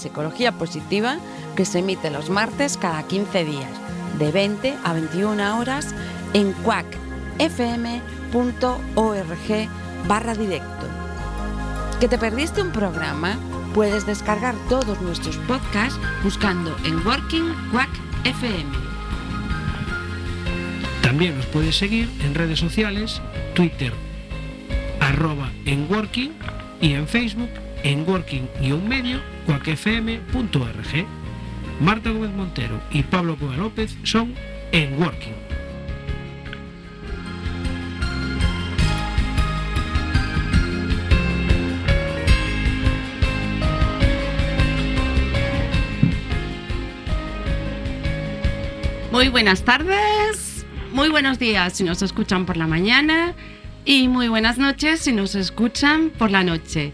[0.00, 1.18] Psicología Positiva
[1.54, 3.70] que se emite los martes cada 15 días,
[4.18, 5.94] de 20 a 21 horas
[6.34, 6.98] en cuacfm.org
[10.08, 10.86] barra directo.
[12.00, 13.38] ¿Que te perdiste un programa?
[13.74, 17.90] Puedes descargar todos nuestros podcasts buscando en Working Quack
[18.24, 18.90] FM.
[21.02, 23.20] También nos puedes seguir en redes sociales,
[23.54, 23.92] Twitter,
[25.00, 26.32] arroba en Working
[26.80, 27.50] y en Facebook
[27.82, 29.20] en working-medio
[29.50, 31.06] cuacfm.org.
[31.80, 34.32] Marta Gómez Montero y Pablo Cueva López son
[34.70, 35.34] en Working.
[49.10, 53.34] Muy buenas tardes, muy buenos días si nos escuchan por la mañana
[53.84, 56.92] y muy buenas noches si nos escuchan por la noche.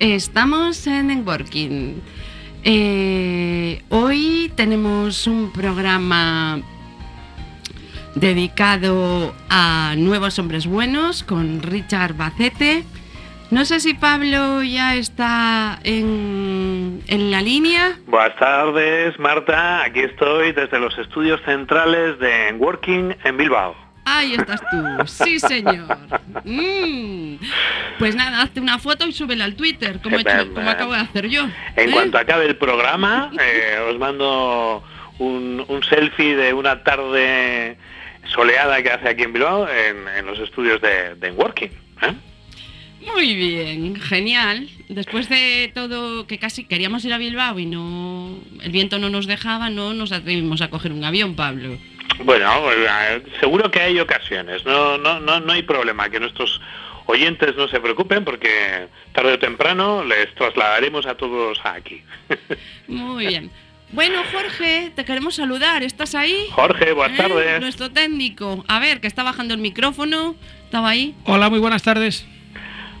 [0.00, 2.00] Estamos en Networking.
[2.64, 6.60] Eh, hoy tenemos un programa
[8.14, 12.84] dedicado a nuevos hombres buenos con Richard Bacete.
[13.50, 17.98] No sé si Pablo ya está en, en, la línea.
[18.06, 19.84] Buenas tardes, Marta.
[19.84, 23.83] Aquí estoy desde los estudios centrales de Working en Bilbao.
[24.04, 24.76] Ahí estás tú,
[25.06, 25.98] sí señor.
[26.44, 27.36] Mm.
[27.98, 31.44] Pues nada, hazte una foto y súbela al Twitter, como, acabo de hacer yo.
[31.76, 31.92] En ¿eh?
[31.92, 34.84] cuanto acabe el programa, eh, os mando
[35.18, 37.76] un, selfie de una tarde
[38.34, 41.70] soleada que hace aquí en Bilbao, en, los estudios de, de Working.
[42.02, 42.14] ¿eh?
[43.14, 44.68] Muy bien, genial.
[44.88, 49.26] Después de todo que casi queríamos ir a Bilbao y no el viento no nos
[49.26, 51.78] dejaba, no nos atrevimos a coger un avión, Pablo.
[52.24, 56.60] Bueno, eh, seguro que hay ocasiones, no, no, no, no hay problema, que nuestros
[57.06, 62.02] oyentes no se preocupen porque tarde o temprano les trasladaremos a todos aquí.
[62.88, 63.50] Muy bien.
[63.92, 65.84] Bueno, Jorge, te queremos saludar.
[65.84, 66.48] ¿Estás ahí?
[66.50, 67.22] Jorge, buenas ¿Eh?
[67.22, 67.60] tardes.
[67.60, 68.64] Nuestro técnico.
[68.66, 70.34] A ver, que está bajando el micrófono.
[70.64, 71.14] ¿Estaba ahí?
[71.24, 72.26] Hola, muy buenas tardes.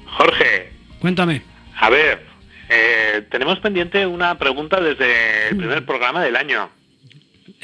[0.06, 0.72] Jorge.
[1.00, 1.42] Cuéntame.
[1.80, 2.24] A ver,
[2.68, 6.70] eh, tenemos pendiente una pregunta desde el primer programa del año.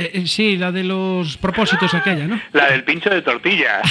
[0.00, 2.40] Eh, eh, sí, la de los propósitos aquella, ¿no?
[2.52, 3.82] La del pincho de tortilla.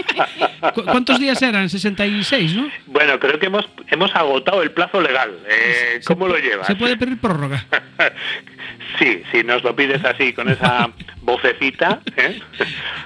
[0.74, 1.68] ¿Cuántos días eran?
[1.68, 2.70] 66, ¿no?
[2.86, 5.36] Bueno, creo que hemos, hemos agotado el plazo legal.
[5.46, 6.66] Eh, ¿Cómo lo llevas?
[6.66, 7.66] ¿Se puede pedir prórroga?
[8.98, 12.00] sí, si nos lo pides así, con esa vocecita.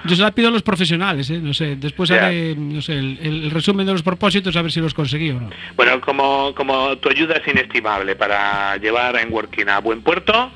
[0.05, 1.75] Yo se la pido a los profesionales, no sé.
[1.75, 5.41] Después haré no sé, el, resumen de los propósitos a ver si los conseguí o
[5.41, 5.49] no.
[5.75, 10.49] Bueno, como, como tu ayuda es inestimable para llevar en Working a buen puerto,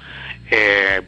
[0.49, 1.01] eh,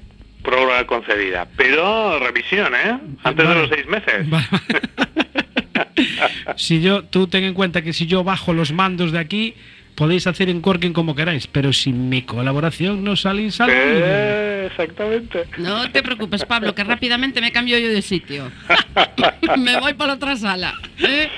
[0.48, 1.46] prórroga concedida.
[1.58, 2.98] Pero revisión, ¿eh?
[3.24, 4.26] Antes de los seis meses.
[6.56, 9.56] si yo, tú ten en cuenta que si yo bajo los mandos de aquí,
[9.96, 15.48] podéis hacer en Corking como queráis, pero sin mi colaboración no salís a eh, exactamente.
[15.58, 18.50] No te preocupes, Pablo, que rápidamente me cambio yo de sitio.
[19.58, 20.76] me voy para otra sala.
[21.00, 21.30] ¿eh?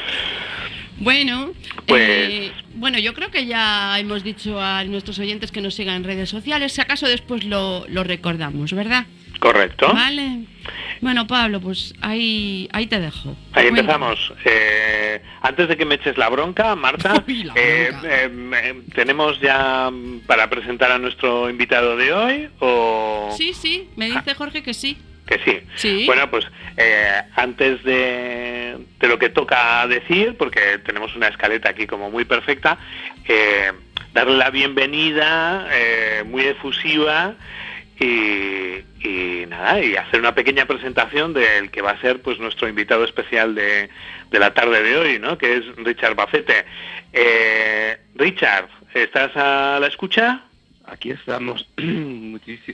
[1.00, 1.54] Bueno,
[1.88, 2.30] pues...
[2.30, 6.04] Eh, bueno, yo creo que ya hemos dicho a nuestros oyentes que nos sigan en
[6.04, 6.74] redes sociales.
[6.74, 9.06] Si acaso después lo, recordamos, ¿verdad?
[9.40, 9.92] Correcto.
[9.94, 10.46] Vale.
[11.02, 13.36] Bueno, Pablo, pues ahí, ahí te dejo.
[13.54, 14.34] Ahí empezamos.
[14.44, 17.24] Eh, antes de que me eches la bronca, Marta,
[17.56, 19.90] eh, ¿tenemos ya
[20.28, 22.50] para presentar a nuestro invitado de hoy?
[22.60, 23.34] O...
[23.38, 24.98] Sí, sí, me dice Jorge que sí.
[25.30, 26.06] Que sí.
[26.08, 26.44] Bueno, pues
[26.76, 32.80] eh, antes de, lo que toca decir, porque tenemos una escaleta aquí como muy perfecta,
[33.28, 33.72] eh,
[34.12, 37.36] darle la bienvenida eh, muy efusiva
[38.00, 43.04] y, nada, y hacer una pequeña presentación del que va a ser pues nuestro invitado
[43.04, 43.88] especial de,
[44.32, 45.38] de la tarde de hoy, ¿no?
[45.38, 46.66] que es Richard Bacete.
[48.16, 50.49] Richard, ¿estás a la escucha?
[50.92, 51.68] Aquí estamos.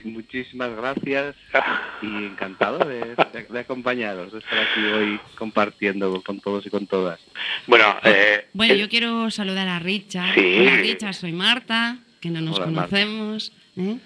[0.04, 1.36] muchísimas gracias
[2.02, 3.14] y encantado de,
[3.58, 7.20] acompañaros, de estar aquí hoy compartiendo con todos y con todas.
[7.66, 10.38] Bueno, eh, bueno yo quiero saludar a Richard.
[10.38, 13.52] Hola Richard, soy Marta, que no nos conocemos.
[13.76, 13.98] ¿eh?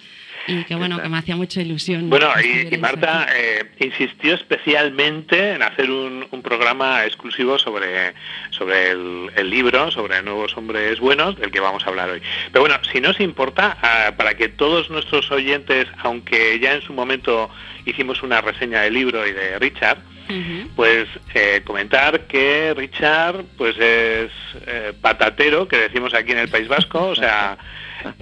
[0.46, 2.08] Y que bueno, que me hacía mucha ilusión.
[2.10, 8.14] Bueno, y, Marta eh, insistió especialmente en hacer un, programa exclusivo sobre,
[8.50, 12.22] sobre el, libro, sobre Nuevos Hombres Buenos, del que vamos a hablar hoy.
[12.50, 16.82] Pero bueno, si no os importa, ah, para que todos nuestros oyentes, aunque ya en
[16.82, 17.50] su momento
[17.84, 19.98] hicimos una reseña del libro y de Richard,
[20.76, 24.31] pues eh, comentar que Richard pues es
[24.66, 27.58] eh, patatero, que decimos aquí en el País Vasco, o sea,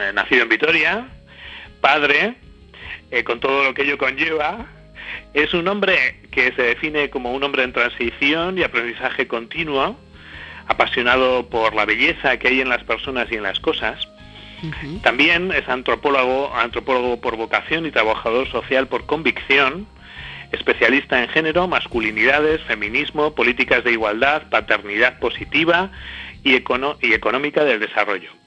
[0.00, 1.08] eh, nacido en Vitoria,
[1.80, 2.34] padre,
[3.10, 4.66] eh, con todo lo que ello conlleva,
[5.34, 9.98] es un hombre que se define como un hombre en transición y aprendizaje continuo,
[10.66, 14.08] apasionado por la belleza que hay en las personas y en las cosas.
[15.02, 19.86] También es antropólogo, antropólogo por vocación y trabajador social por convicción,
[20.52, 25.90] especialista en género, masculinidades, feminismo, políticas de igualdad, paternidad positiva
[26.44, 28.39] y, y económica del desarrollo.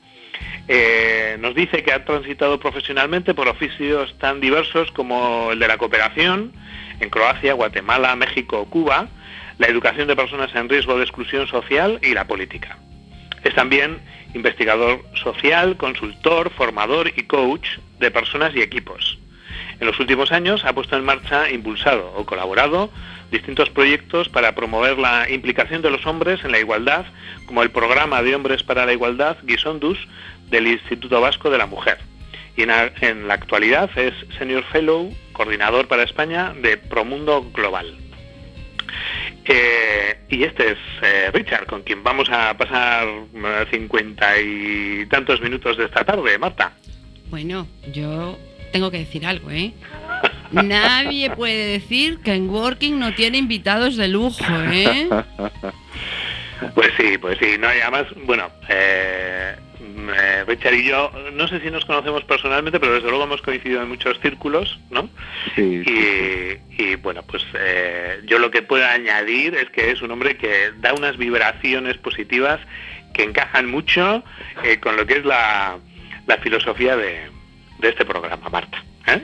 [0.68, 5.78] Eh, nos dice que ha transitado profesionalmente por oficios tan diversos como el de la
[5.78, 6.54] cooperación
[7.00, 9.08] en Croacia, Guatemala, México Cuba,
[9.58, 12.78] la educación de personas en riesgo de exclusión social y la política.
[13.44, 14.00] Es también
[14.34, 17.68] investigador social, consultor, formador y coach
[18.00, 19.20] de personas y equipos.
[19.80, 22.90] En los últimos años ha puesto en marcha, impulsado o colaborado
[23.32, 27.06] distintos proyectos para promover la implicación de los hombres en la igualdad,
[27.48, 29.98] como el programa de Hombres para la Igualdad, Gisondus,
[30.54, 31.98] del Instituto Vasco de la Mujer.
[32.56, 37.98] Y en, la actualidad es Senior Fellow, coordinador para España de Promundo Global.
[39.46, 45.42] Eh, y este es eh, Richard, con quien vamos a pasar eh, cincuenta y tantos
[45.42, 46.72] minutos de esta tarde, Marta.
[47.32, 48.38] Bueno, yo
[48.72, 49.74] tengo que decir algo, ¿eh?
[50.52, 55.10] Nadie puede decir que en Working no tiene invitados de lujo, ¿eh?
[56.76, 57.58] Pues sí, pues sí.
[57.60, 59.56] No, y además, bueno, eh,
[60.48, 63.90] Richard y yo, no sé si nos conocemos personalmente, pero desde luego hemos coincidido en
[63.90, 65.10] muchos círculos, ¿no?
[65.56, 65.84] Sí.
[66.78, 70.72] Y, bueno, pues eh, yo lo que puedo añadir es que es un hombre que
[70.80, 72.60] da unas vibraciones positivas
[73.14, 74.24] que encajan mucho
[74.64, 75.78] eh, con lo que es la,
[76.42, 77.30] filosofía de,
[77.82, 78.84] este programa, Marta.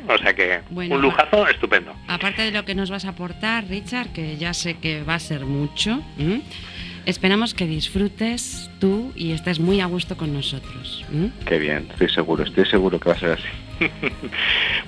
[0.09, 1.95] O sea que un lujazo estupendo.
[2.07, 5.19] Aparte de lo que nos vas a aportar, Richard, que ya sé que va a
[5.19, 6.03] ser mucho.
[7.05, 11.05] Esperamos que disfrutes tú y estés muy a gusto con nosotros.
[11.45, 13.47] Qué bien, estoy seguro, estoy seguro que va a ser así.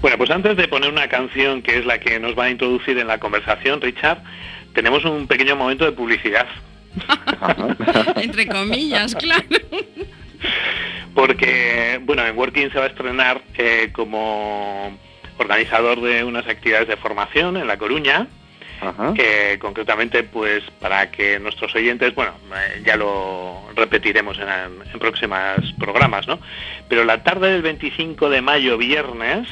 [0.01, 2.97] bueno, pues antes de poner una canción que es la que nos va a introducir
[2.97, 4.21] en la conversación, Richard,
[4.73, 6.47] tenemos un pequeño momento de publicidad.
[8.17, 9.45] Entre comillas, claro.
[11.13, 14.97] Porque, bueno, en Working se va a estrenar eh, como
[15.37, 18.27] organizador de unas actividades de formación en La Coruña,
[19.15, 26.27] que concretamente pues para que nuestros oyentes, bueno, eh, ya lo repetiremos en, próximos programas,
[26.27, 26.39] ¿no?
[26.87, 29.47] Pero la tarde del 25 de mayo, viernes,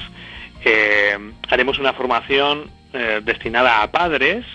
[0.63, 1.17] eh,
[1.49, 4.45] haremos una formación eh, destinada a padres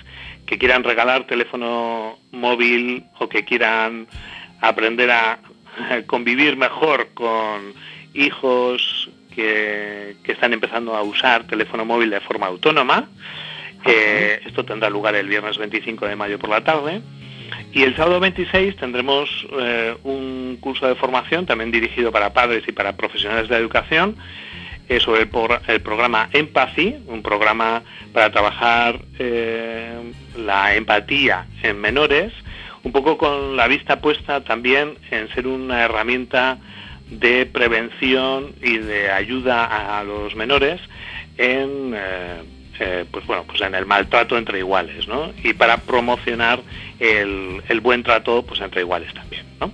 [0.47, 4.07] que quieran regalar teléfono móvil o que quieran
[4.61, 5.39] aprender a
[6.07, 7.73] convivir mejor con
[8.13, 13.09] hijos que, que están empezando a usar teléfono móvil de forma autónoma
[13.87, 17.03] esto tendrá lugar el viernes 25 de mayo por la tarde.
[17.73, 19.29] Y el sábado 26 tendremos
[19.61, 24.17] eh, un curso de formación también dirigido para padres y para profesionales de educación
[24.89, 32.33] eh, sobre el, programa Empathy, un programa para trabajar eh, la empatía en menores,
[32.83, 36.59] un poco con la vista puesta también en ser una herramienta
[37.11, 40.81] de prevención y de ayuda a los menores
[41.39, 41.95] en
[42.81, 45.33] eh, pues bueno, pues en el maltrato entre iguales, ¿no?
[45.43, 46.61] Y para promocionar
[46.99, 49.73] el, buen trato, pues entre iguales también, ¿no?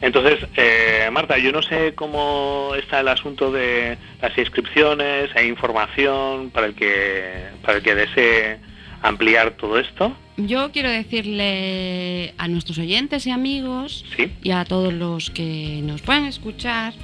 [0.00, 6.50] Entonces, eh, Marta, yo no sé cómo está el asunto de las inscripciones e información
[6.50, 8.58] para el que para el que desee
[9.02, 10.16] ampliar todo esto.
[10.36, 14.04] Yo quiero decirle a nuestros oyentes y amigos
[14.42, 16.94] y a todos los que nos puedan escuchar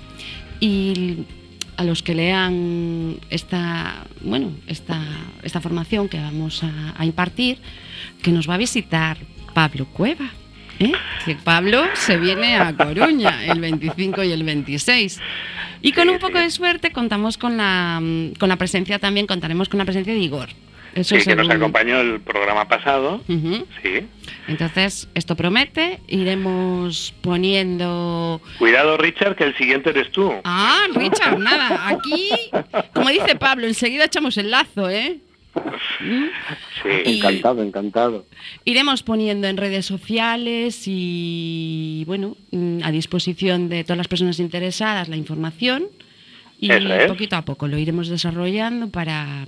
[0.60, 1.24] y
[1.76, 5.00] a los que lean esta, bueno, esta,
[5.42, 7.58] esta formación que vamos a, impartir,
[8.22, 9.18] que nos va a visitar
[9.52, 10.30] Pablo Cueva.
[10.78, 10.92] ¿eh?
[11.24, 15.20] Que Pablo se viene a Coruña el 25 y el 26.
[15.82, 18.00] Y con un poco de suerte contamos con la,
[18.38, 20.48] con la presencia también, contaremos con la presencia de Igor.
[20.94, 23.20] Eso sí, es que nos acompañó el programa pasado.
[23.26, 24.06] Sí.
[24.46, 28.40] Entonces, esto promete, iremos poniendo...
[28.58, 30.32] Cuidado, Richard, que el siguiente eres tú.
[30.44, 32.28] Ah, Richard, nada, aquí,
[32.94, 35.18] como dice Pablo, enseguida echamos el lazo, ¿eh?
[36.82, 36.88] Sí.
[37.06, 38.26] Y- Encantado, encantado.
[38.64, 42.36] Iremos poniendo en redes sociales y, bueno,
[42.82, 45.84] a disposición de todas las personas interesadas la información
[46.58, 47.06] y Eso es.
[47.06, 49.44] poquito a poco lo iremos desarrollando para,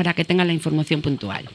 [0.00, 1.46] para que tengan la información puntual.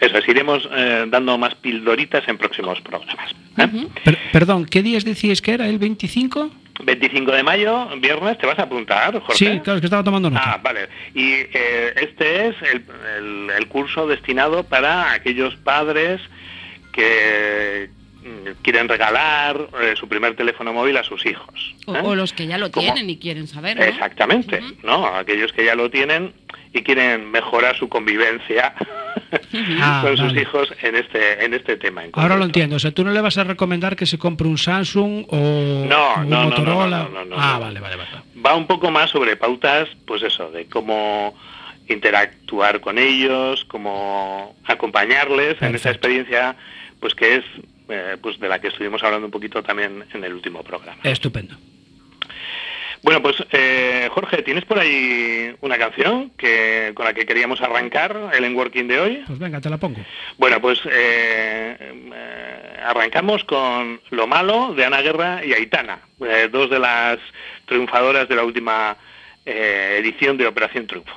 [0.00, 3.30] Eso es, iremos eh, dando más pildoritas en próximos programas.
[3.58, 3.64] ¿eh?
[3.66, 3.90] Ujú.
[4.02, 5.68] Per- perdón, ¿qué días decíais que era?
[5.68, 6.50] ¿El 25?
[6.82, 9.34] 25 de mayo, viernes, ¿te vas a apuntar, Jorge?
[9.36, 10.42] Sí, claro, es que estaba tomando nota.
[10.54, 10.88] Ah, vale.
[11.14, 12.84] Y eh, este es el,
[13.18, 16.22] el- el curso destinado para aquellos padres
[16.92, 17.90] que
[18.22, 21.74] mm, quieren regalar eh, su primer teléfono móvil a sus hijos.
[21.84, 22.00] O, ¿eh?
[22.02, 22.82] o los que ya lo ¿Cómo?
[22.94, 23.76] tienen y quieren saber.
[23.76, 23.84] ¿no?
[23.84, 24.74] Exactamente, Ujú.
[24.86, 25.06] ¿no?
[25.06, 26.32] Aquellos que ya lo tienen
[26.72, 28.74] y quieren mejorar su convivencia
[29.80, 30.42] Ah, con sus vale.
[30.42, 32.04] hijos en este en este tema.
[32.04, 32.76] en Ahora lo entiendo.
[32.76, 35.36] O sea, tú no le vas a recomendar que se compre un Samsung o
[35.88, 36.98] No, un no, no, Motorola.
[37.04, 37.60] no, no, no, no, ah, no.
[37.60, 38.10] vale, vale, vale.
[38.44, 41.34] va un poco más sobre pautas, pues eso, de cómo
[41.88, 45.90] interactuar con ellos, cómo acompañarles en esa Perfecto.
[45.90, 46.56] experiencia,
[47.00, 47.44] pues que es
[47.88, 51.00] eh, pues de la que estuvimos hablando un poquito también en el último programa.
[51.02, 51.56] Estupendo.
[53.02, 58.30] Bueno, pues eh, Jorge, ¿tienes por ahí una canción que con la que queríamos arrancar
[58.34, 59.24] el Enworking de hoy?
[59.26, 60.00] Pues venga, te la pongo.
[60.36, 66.68] Bueno, pues eh, eh, arrancamos con Lo Malo de Ana Guerra y Aitana, eh, dos
[66.68, 67.18] de las
[67.66, 68.96] triunfadoras de la última
[69.46, 71.14] edición de Operación Triunfo.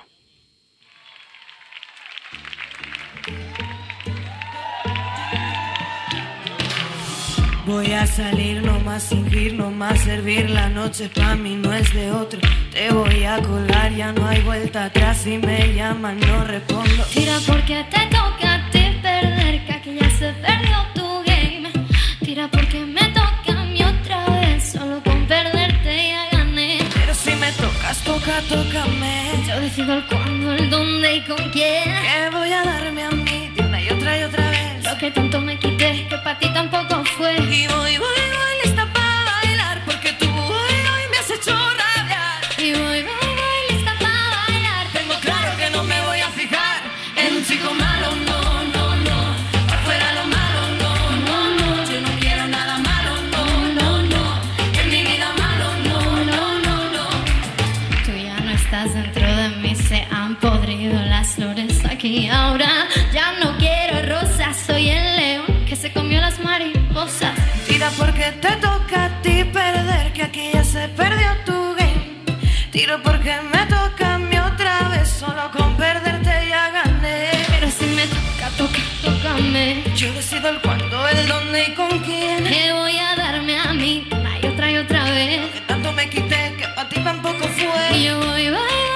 [7.66, 10.50] Voy a salir, no más fingir, no más servir.
[10.50, 12.42] La noche pa' mí no es de otro.
[12.74, 15.20] Te voy a colar, ya no hay vuelta atrás.
[15.24, 17.04] Si me llaman, no respondo.
[17.14, 21.72] Tira porque te toca a ti perder, que aquí ya se perdió tu game.
[22.26, 26.80] Tira porque me toca a mí otra vez, solo con perderte ya gané.
[26.94, 29.42] Pero si me tocas, toca, tócame.
[29.48, 31.86] Yo decido el cuándo, el dónde y con quién.
[31.86, 34.53] Que voy a darme a mí de una y otra y otra vez.
[34.94, 37.34] Lo que tanto me quité, que para ti tampoco fue.
[37.34, 39.82] Y voy, voy, voy, lista para bailar.
[39.86, 42.40] Porque tú hoy, hoy me has hecho rabiar.
[42.60, 44.86] Y voy, voy, voy, lista para bailar.
[44.94, 46.78] Tengo claro que no me voy a fijar
[47.18, 48.40] en un chico malo, no,
[48.76, 49.20] no, no.
[49.74, 50.94] Afuera lo malo, no,
[51.28, 51.92] no, no.
[51.92, 53.46] Yo no quiero nada malo, no,
[53.78, 54.24] no, no.
[54.80, 57.06] En mi vida malo, no, no, no, no.
[58.06, 62.88] Tú ya no estás dentro de mí, se han podrido las flores aquí ahora.
[63.12, 63.83] Ya no quiero
[64.74, 67.36] soy el león que se comió las mariposas.
[67.68, 72.24] Tira porque te toca a ti perder, que aquí ya se perdió tu game.
[72.72, 77.30] Tiro porque me toca a mí otra vez, solo con perderte ya gané.
[77.52, 79.84] Pero si me toca, toca, tócame.
[79.96, 82.44] Yo decido el cuándo, el dónde y con quién.
[82.44, 85.52] Que voy a darme a mí una y otra y otra vez.
[85.54, 87.98] Que tanto me quité que para ti tampoco fue.
[87.98, 88.93] Y yo voy, voy,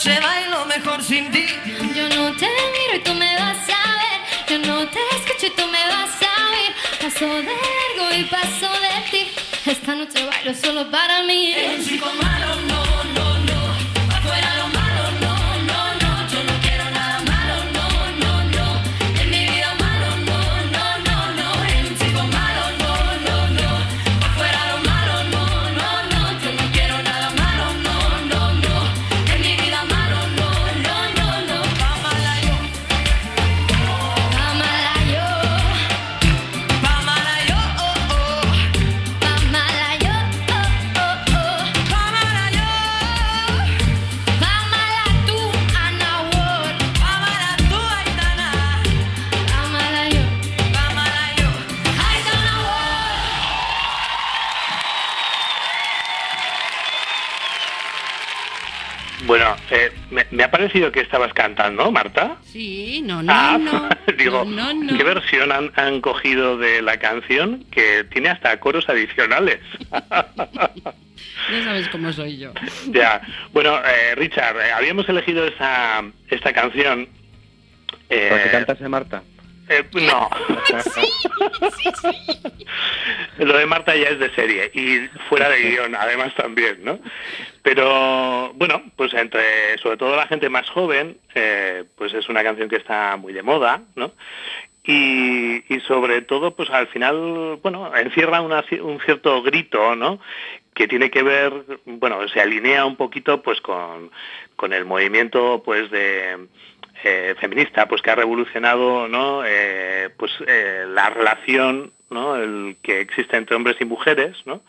[0.00, 1.44] noche bailo mejor sin ti.
[1.94, 4.18] Yo no te miro y tú me vas a ver.
[4.48, 6.72] Yo no te escucho y tú me vas a oír.
[7.02, 9.32] Paso de largo y paso de ti.
[9.66, 11.54] Esta noche bailo solo para mí.
[11.76, 12.69] Un chico malo,
[60.40, 62.36] me, ha parecido que estabas cantando, Marta.
[62.44, 63.88] Sí, no, no, Ah, no.
[64.18, 64.96] digo, no, no, no.
[64.96, 69.60] ¿qué versión han, han cogido de la canción que tiene hasta coros adicionales?
[71.50, 72.52] Ya sabes cómo soy yo.
[72.88, 73.20] ya,
[73.52, 77.08] bueno, eh, Richard, eh, habíamos elegido esa, esta canción.
[78.08, 79.22] eh, ¿Para que cantase Marta?
[79.70, 80.28] Eh, no.
[83.38, 86.98] Lo de Marta ya es de serie y fuera de guion, además también, ¿no?
[87.62, 92.68] Pero bueno, pues entre sobre todo la gente más joven, eh, pues es una canción
[92.68, 94.12] que está muy de moda, ¿no?
[94.82, 100.18] Y, y sobre todo, pues al final, bueno, encierra una un cierto grito, ¿no?
[100.74, 101.52] Que tiene que ver,
[101.84, 104.10] bueno, se alinea un poquito, pues con,
[104.56, 106.48] con el movimiento, pues de
[107.04, 109.42] eh, feminista, pues que ha revolucionado, ¿no?
[109.44, 112.36] Eh, pues eh, la relación, ¿no?
[112.36, 114.62] El que existe entre hombres y mujeres, ¿no?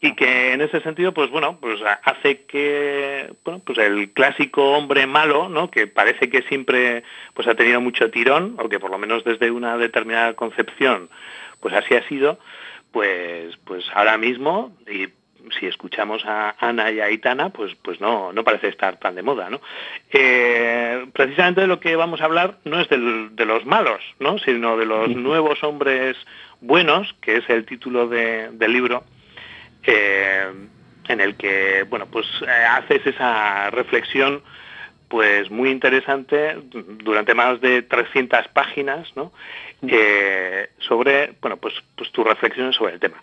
[0.00, 5.06] y que en ese sentido pues bueno pues hace que bueno pues el clásico hombre
[5.06, 7.02] malo no que parece que siempre
[7.34, 11.10] pues ha tenido mucho tirón o que por lo menos desde una determinada concepción
[11.60, 12.38] pues así ha sido
[12.92, 14.76] pues pues ahora mismo
[15.58, 19.22] si escuchamos a Ana y a Aitana, pues, pues no, no parece estar tan de
[19.22, 19.60] moda, ¿no?
[20.12, 24.38] Eh, precisamente de lo que vamos a hablar no es del- de los malos, ¿no?
[24.38, 26.16] Sino de los nuevos hombres
[26.60, 29.04] buenos, que es el título de- del libro,
[29.84, 30.44] eh,
[31.08, 34.42] en el que bueno pues eh, haces esa reflexión
[35.08, 39.32] pues muy interesante du- durante más de 300 páginas ¿no?
[40.80, 43.22] Sobre bueno pues pues tus reflexiones sobre el tema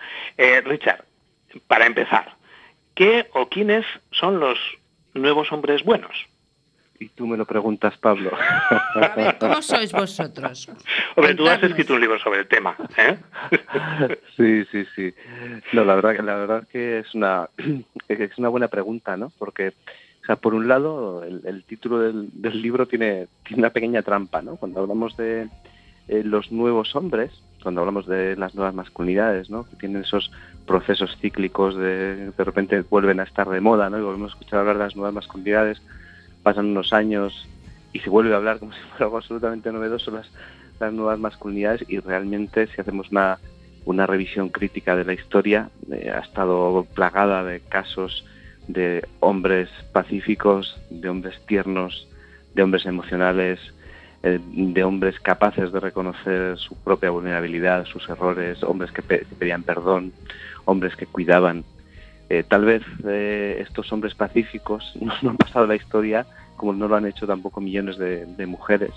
[0.65, 1.03] Richard
[1.67, 2.35] para empezar
[2.95, 4.57] qué o quiénes son los
[5.13, 6.15] nuevos hombres buenos
[7.00, 8.31] Y tú me lo preguntas, Pablo.
[8.95, 10.69] A ver, ¿cómo sois vosotros?
[11.15, 13.17] Hombre, tú has escrito un libro sobre el tema ¿eh?
[14.38, 15.13] Sí, sí, sí.
[15.74, 17.50] No, la verdad, la verdad que es una,
[18.07, 19.31] es una buena pregunta, ¿no?
[19.38, 19.69] Porque,
[20.24, 24.01] o sea, por un lado, el, el título del, del libro tiene, tiene una pequeña
[24.01, 24.55] trampa, ¿no?
[24.55, 25.50] Cuando hablamos de
[26.07, 27.31] eh, los nuevos hombres,
[27.65, 29.63] cuando hablamos de las nuevas masculinidades, ¿no?
[29.67, 30.31] Que tienen esos
[30.67, 33.98] procesos cíclicos de de repente vuelven a estar de moda, ¿no?
[33.98, 35.81] Y volvemos a escuchar hablar de las nuevas masculinidades,
[36.43, 37.50] pasan unos años
[37.91, 40.29] y se vuelve a hablar como si fuera algo absolutamente novedoso las,
[40.79, 43.39] las nuevas masculinidades y realmente si hacemos una,
[43.86, 48.27] una revisión crítica de la historia eh, ha estado plagada de casos
[48.67, 52.07] de hombres pacíficos, de hombres tiernos,
[52.53, 53.59] de hombres emocionales,
[54.25, 59.35] eh, de hombres capaces de reconocer su propia vulnerabilidad, sus errores, hombres que, pe- que
[59.35, 60.14] pedían perdón,
[60.66, 61.64] hombres que cuidaban.
[62.27, 66.25] Eh, tal vez eh, estos hombres pacíficos no, no han pasado la historia
[66.57, 68.92] como no lo han hecho tampoco millones de, de mujeres,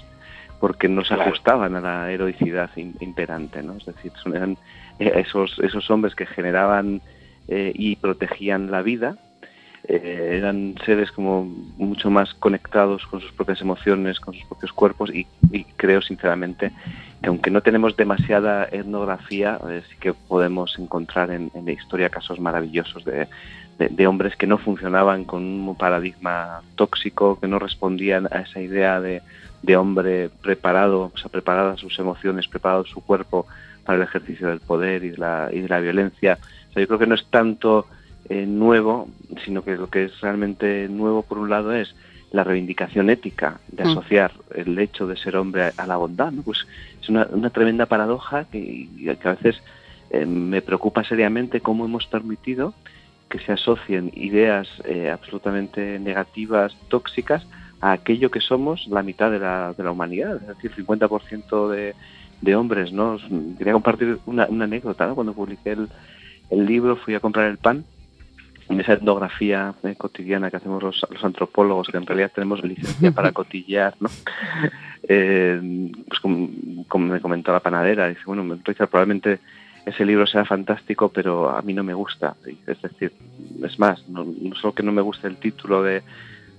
[0.61, 1.23] porque no se Claro.
[1.31, 3.77] ajustaban a la heroicidad im- imperante, ¿no?
[3.77, 4.57] Es decir, eran
[4.99, 7.03] esos, esos hombres que generaban
[7.49, 9.17] y protegían la vida,
[9.85, 11.45] eh, eran seres como
[11.77, 15.27] mucho más conectados con sus propias emociones, con sus propios cuerpos y,
[15.77, 16.73] creo sinceramente
[17.23, 22.38] que aunque no tenemos demasiada etnografía, eh, sí que podemos encontrar en, la historia casos
[22.41, 23.29] maravillosos de,
[24.07, 29.23] hombres que no funcionaban con un paradigma tóxico, que no respondían a esa idea de,
[29.77, 33.47] hombre preparado, o sea, preparadas sus emociones, preparado su cuerpo
[33.85, 35.19] para el ejercicio del poder y de
[35.69, 36.38] la, violencia.
[36.75, 37.87] Yo creo que no es tanto
[38.29, 39.09] eh, nuevo,
[39.45, 41.95] sino que lo que es realmente nuevo por un lado es
[42.31, 43.88] la reivindicación ética de Mm.
[43.88, 46.31] asociar el hecho de ser hombre a, la bondad.
[46.33, 46.43] ¿no?
[46.43, 46.67] Pues
[47.01, 48.88] es una, una tremenda paradoja que,
[49.21, 49.62] que a veces
[50.11, 52.75] eh, me preocupa seriamente cómo hemos permitido
[53.31, 57.47] que se asocien ideas eh, absolutamente negativas, tóxicas,
[57.81, 61.95] a aquello que somos la mitad de la, de la humanidad, es decir, 50% de,
[62.43, 62.93] de hombres.
[62.93, 63.12] ¿no?
[63.14, 63.25] Os-
[63.57, 65.07] Quería compartir una, una anécdota.
[65.07, 65.14] ¿no?
[65.14, 65.88] Cuando publiqué el,
[66.51, 67.85] el libro fui a comprar el pan
[68.69, 73.13] en esa etnografía eh, cotidiana que hacemos los, los antropólogos, que en realidad tenemos licencia
[73.13, 74.09] para cotillear, ¿no?
[75.03, 76.49] Eh, pues como,
[76.87, 79.41] como me comentó la panadera, dice, bueno, Richard, probablemente
[79.87, 82.37] ese libro sea fantástico, pero a mí no me gusta.
[82.67, 83.13] Es decir,
[83.65, 86.03] es más, no, no solo que no me gusta el título de,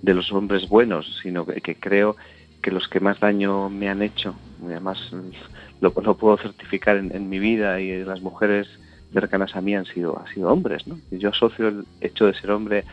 [0.02, 2.16] de los hombres buenos, sino que, que creo
[2.62, 5.00] que los que más daño me han hecho, y además
[5.80, 8.68] lo, lo puedo certificar en, en mi vida y las mujeres
[9.14, 10.88] cercanas a mí han sido, han sido hombres.
[10.88, 11.00] ¿no?
[11.12, 12.84] Y Yo asocio el hecho de ser hombre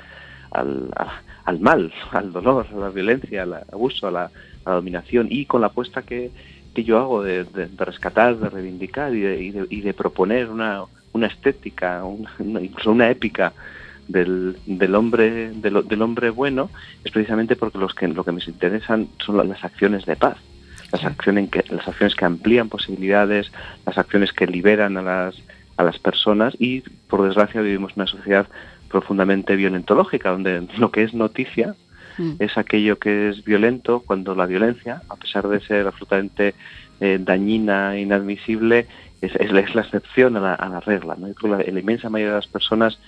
[0.51, 4.25] al, a- al mal, al dolor, a la violencia, al abuso, a la,
[4.65, 6.31] a la dominación y con la apuesta que,
[6.75, 9.95] que yo hago de, de- de rescatar, de reivindicar y de, y de- y de
[9.95, 13.53] proponer una, una estética, una- incluso una épica
[14.09, 16.71] del, del hombre del, del hombre bueno
[17.03, 20.37] es precisamente porque los que lo que me interesan son las acciones de paz
[20.93, 23.51] las acciones que las acciones que amplían posibilidades
[23.85, 25.35] las acciones que liberan a las
[25.77, 28.47] a las personas y por desgracia vivimos una sociedad
[28.89, 31.75] profundamente violentológica donde lo que es noticia
[32.19, 32.37] Mm.
[32.39, 36.55] es aquello que es violento, cuando la violencia, a pesar de ser absolutamente
[36.99, 38.87] eh, dañina e inadmisible,
[39.21, 41.15] es, es la- es la excepción a la, a la regla.
[41.19, 41.29] ¿no?
[41.29, 42.99] Yo creo que la, la inmensa mayoría de las personas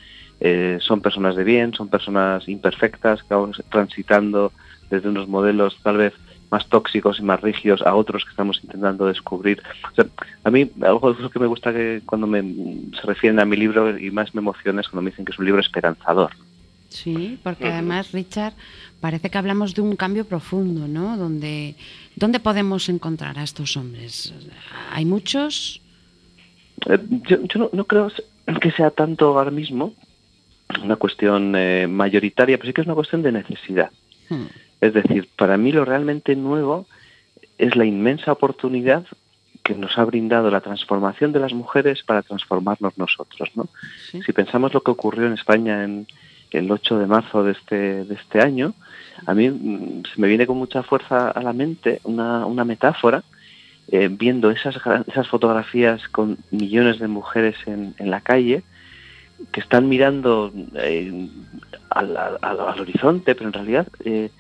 [0.41, 4.53] eh, son personas de bien, son personas imperfectas, que vamos transitando
[4.91, 6.13] desde unos modelos tal vez
[6.51, 9.63] más tóxicos y más rígidos a otros que estamos intentando descubrir.
[9.91, 10.07] O sea,
[10.45, 12.43] a mí algo que me gusta que cuando me,
[12.95, 15.39] se refieren a mi libro y más me emociona es cuando me dicen que es
[15.39, 16.33] un libro esperanzador.
[16.89, 18.55] Sí, porque además, Richard,
[19.01, 21.19] parece que hablamos de un cambio profundo, ¿no?
[21.19, 21.75] Donde,
[22.17, 24.33] ¿Dónde podemos encontrar a estos hombres?
[24.91, 25.83] ¿Hay muchos?
[26.87, 28.11] Eh, yo yo no, no creo
[28.61, 29.95] que sea tanto ahora mismo
[30.83, 33.91] una cuestión eh, mayoritaria, pero sí que es una cuestión de necesidad.
[34.29, 34.47] Hmm.
[34.81, 36.87] Es decir, para mí lo realmente nuevo
[37.59, 39.05] es la inmensa oportunidad
[39.65, 43.51] que nos ha brindado la transformación de las mujeres para transformarnos nosotros.
[43.55, 43.69] ¿no?
[44.11, 44.23] Sí.
[44.23, 46.07] Si pensamos lo que ocurrió en España en
[46.53, 48.73] el 8 de marzo de este, de este año,
[49.27, 53.25] a mí mm, se me viene con mucha fuerza a la mente una, una metáfora,
[53.91, 58.63] eh, viendo esas, esas fotografías con millones de mujeres en, en la calle,
[59.53, 61.29] que están mirando eh,
[61.91, 64.31] al, al- al- al horizonte, pero en realidad eh,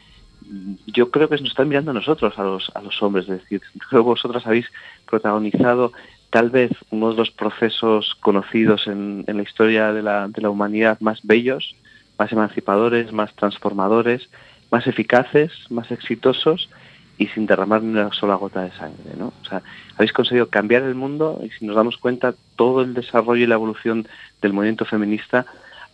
[0.87, 3.29] yo creo que nos están mirando a nosotros, a los, a los hombres.
[3.29, 4.67] Es decir, creo que vosotras habéis
[5.07, 5.93] protagonizado
[6.31, 10.51] tal vez uno de los procesos conocidos en, en la historia de la, de la
[10.51, 11.75] humanidad más bellos,
[12.19, 14.29] más emancipadores, más transformadores,
[14.71, 16.69] más eficaces, más exitosos
[17.17, 19.15] y sin derramar ni una sola gota de sangre.
[19.17, 19.33] ¿no?
[19.43, 19.63] O sea,
[19.97, 23.55] habéis conseguido cambiar el mundo y si nos damos cuenta, todo el desarrollo y la
[23.55, 24.07] evolución
[24.43, 25.47] del movimiento feminista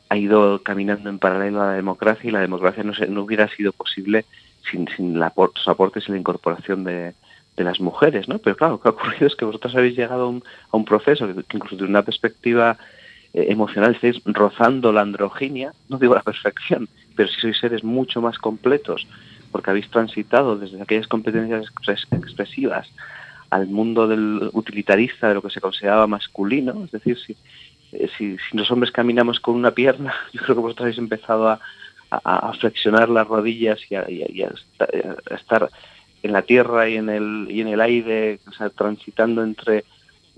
[0.08, 3.48] ha ido caminando en paralelo a la democracia y la democracia no, se- no hubiera
[3.48, 4.24] sido posible
[4.70, 7.14] sin, sin la aportes y la incorporación de,
[7.56, 8.38] de las mujeres, ¿no?
[8.38, 10.84] Pero claro, lo que ha ocurrido es que vosotros habéis llegado a un, a un
[10.84, 12.76] proceso que, incluso desde una perspectiva
[13.32, 18.20] eh, emocional estáis rozando la androginia, no digo la perfección, pero sí sois seres mucho
[18.20, 19.06] más completos,
[19.52, 22.90] porque habéis transitado desde aquellas competencias expres- expresivas
[23.50, 27.36] al mundo del utilitarista de lo que se consideraba masculino, es decir, si,
[27.92, 31.60] eh, si los hombres caminamos con una pierna, yo creo que vosotros habéis empezado a,
[32.22, 34.02] a- flexionar las rodillas y a,
[35.30, 35.70] estar
[36.22, 38.38] en la tierra y en el, y en el aire,
[38.76, 39.84] transitando entre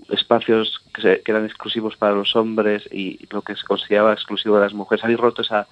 [0.09, 4.73] espacios que, eran exclusivos para los hombres y lo que se consideraba exclusivo de las
[4.73, 5.03] mujeres.
[5.03, 5.67] Habéis roto esa,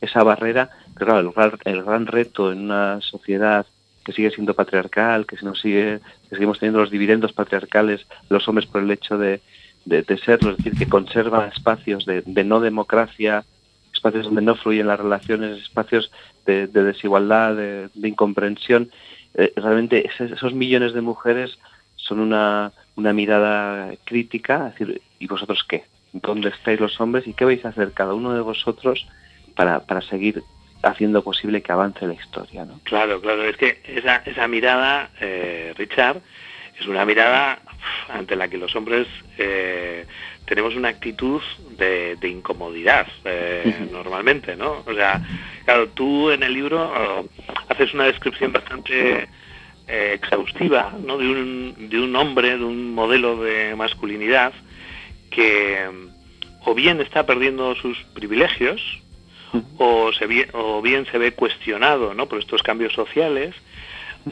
[0.00, 3.66] esa barrera, pero claro, el gran, el gran reto en una sociedad
[4.04, 8.48] que sigue siendo patriarcal, que, se nos sigue, que seguimos teniendo los dividendos patriarcales los
[8.48, 9.42] hombres por el hecho de,
[9.84, 13.44] de, de serlo, es decir, que conserva espacios de, de no democracia,
[13.98, 16.10] espacios donde no fluyen las relaciones, espacios
[16.46, 18.90] de, de desigualdad, de, incomprensión.
[19.34, 21.58] Eh, realmente esos, millones de mujeres
[21.96, 25.84] son una, una mirada crítica, es decir, ¿y vosotros qué?
[26.12, 29.06] ¿Dónde estáis los hombres y qué vais a hacer cada uno de vosotros
[29.54, 30.42] para, para seguir
[30.82, 32.64] haciendo posible que avance la historia?
[32.64, 32.80] ¿no?
[32.84, 36.22] Claro, claro, es que esa, esa mirada, eh, Richard,
[36.80, 37.58] es una mirada
[38.08, 39.06] ante la que los hombres
[39.36, 40.06] eh,
[40.48, 41.42] tenemos una actitud
[41.76, 44.82] de, de incomodidad eh, normalmente, ¿no?
[44.86, 45.20] O sea,
[45.64, 47.28] claro, tú en el libro oh,
[47.68, 49.28] haces una descripción bastante
[49.86, 51.18] eh, exhaustiva, ¿no?
[51.18, 54.52] De un, de un hombre, de un modelo de masculinidad
[55.30, 58.80] que mm, o bien está perdiendo sus privilegios,
[59.78, 62.26] o, se o bien se ve cuestionado ¿no?
[62.26, 63.54] por estos cambios sociales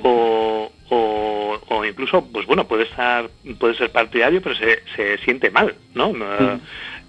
[0.03, 3.29] o, o, o incluso pues bueno puede estar
[3.59, 6.61] puede ser partidario pero se, se siente mal no No,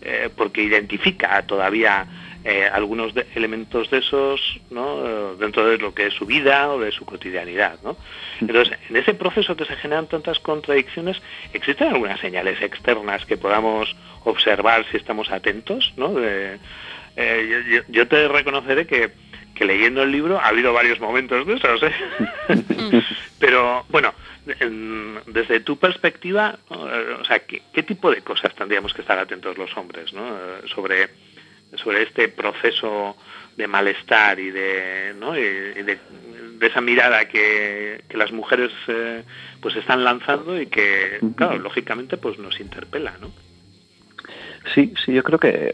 [0.01, 2.07] eh, porque identifica todavía
[2.43, 5.05] eh, algunos de- elementos de esos ¿no?
[5.05, 7.97] Eh, dentro de lo que es su vida o de su cotidianidad ¿no?
[8.39, 11.21] entonces en ese proceso que se generan tantas contradicciones
[11.53, 16.13] existen algunas señales externas que podamos observar si estamos atentos ¿no?
[16.13, 16.59] De-
[17.19, 19.09] eh, yo, yo- yo te reconoceré que,
[19.57, 21.93] que leyendo el libro ha habido varios momentos de esos, ¿eh?
[23.39, 24.13] Pero bueno,
[24.59, 26.57] en- desde tu perspectiva.
[26.69, 30.25] Eh, o sea, ¿qué, qué tipo de cosas tendríamos que estar atentos los hombres, ¿no?
[30.37, 31.09] Eh, Sobre,
[31.75, 33.15] sobre este proceso
[33.57, 35.35] de malestar y de, ¿no?
[35.37, 35.97] y, y de,
[36.59, 39.23] de esa mirada que, que las mujeres eh,
[39.61, 43.31] pues están lanzando y que, claro, lógicamente pues nos interpela, ¿no?
[44.75, 45.71] Sí, sí, yo creo que,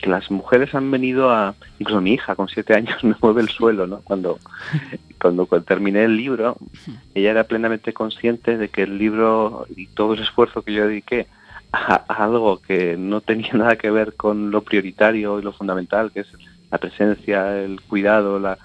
[0.00, 3.48] que las mujeres han venido a, incluso mi hija con siete años me mueve el
[3.48, 4.00] suelo, ¿no?
[4.02, 4.38] Cuando,
[5.20, 6.56] cuando, terminé el libro,
[7.14, 11.26] ella era plenamente consciente de que el libro y todo el esfuerzo que yo dediqué
[11.72, 16.20] a, algo que no tenía nada que ver con lo prioritario y lo fundamental, que
[16.20, 16.28] es
[16.70, 18.58] la presencia, el cuidado, la-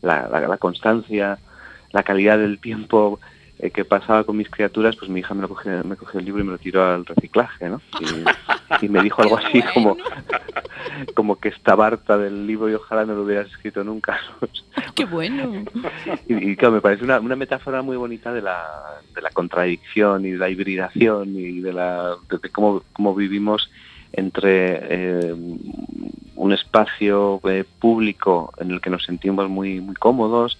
[0.00, 1.38] la constancia,
[1.92, 3.20] la calidad del tiempo
[3.58, 6.26] eh, qué pasaba con mis criaturas, pues mi hija me, lo cogió, me cogió el
[6.26, 7.80] libro y me lo tiró al reciclaje, ¿no?
[8.00, 9.96] Y, y me dijo algo así como,
[11.14, 14.20] como que estaba harta del libro y ojalá no lo hubieras escrito nunca.
[14.94, 15.64] Qué bueno.
[16.28, 20.24] Y, y, claro, me parece una, una metáfora muy bonita de la, de la contradicción
[20.24, 23.70] y de la hibridación y de, la, de, de cómo, cómo vivimos
[24.12, 25.34] entre eh,
[26.36, 30.58] un espacio eh, público en el que nos sentimos muy, muy cómodos,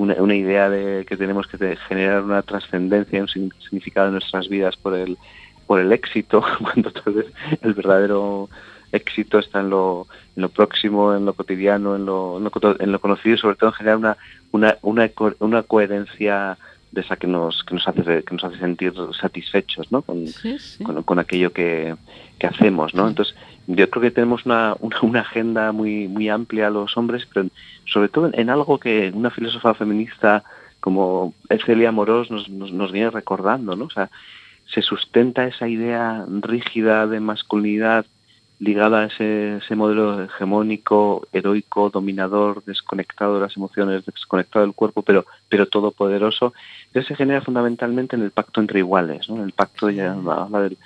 [0.00, 4.48] una, una idea de que tenemos que generar una trascendencia y un significado en nuestras
[4.48, 5.18] vidas por el,
[5.66, 7.26] por el éxito, cuando tal vez
[7.62, 8.48] el verdadero
[8.92, 12.76] éxito está en lo, en lo próximo, en lo cotidiano, en lo, en lo, coto-
[12.80, 14.16] en lo conocido y sobre todo en generar una,
[14.52, 16.56] una, una, co- una coherencia
[16.92, 20.02] de esa que nos, que nos hace que nos hace sentir satisfechos ¿no?
[20.02, 20.82] con, Sí, sí.
[20.82, 21.94] con, con aquello que,
[22.38, 23.06] que hacemos, ¿no?
[23.06, 23.36] Entonces,
[23.66, 27.48] yo creo que tenemos una, una, una agenda muy, muy amplia los hombres, pero
[27.86, 30.44] sobre todo en, en algo que una filósofa feminista
[30.80, 31.34] como
[31.66, 33.84] Celia Morós nos, nos, nos viene recordando, ¿no?
[33.84, 34.10] O sea,
[34.72, 38.06] se sustenta esa idea rígida de masculinidad
[38.60, 45.02] ligada a ese, ese modelo hegemónico, heroico, dominador, desconectado de las emociones, desconectado del cuerpo,
[45.02, 46.52] pero, pero todopoderoso,
[46.92, 49.36] que se genera fundamentalmente en el pacto entre iguales, ¿no?
[49.36, 50.76] En el pacto, ya habla del,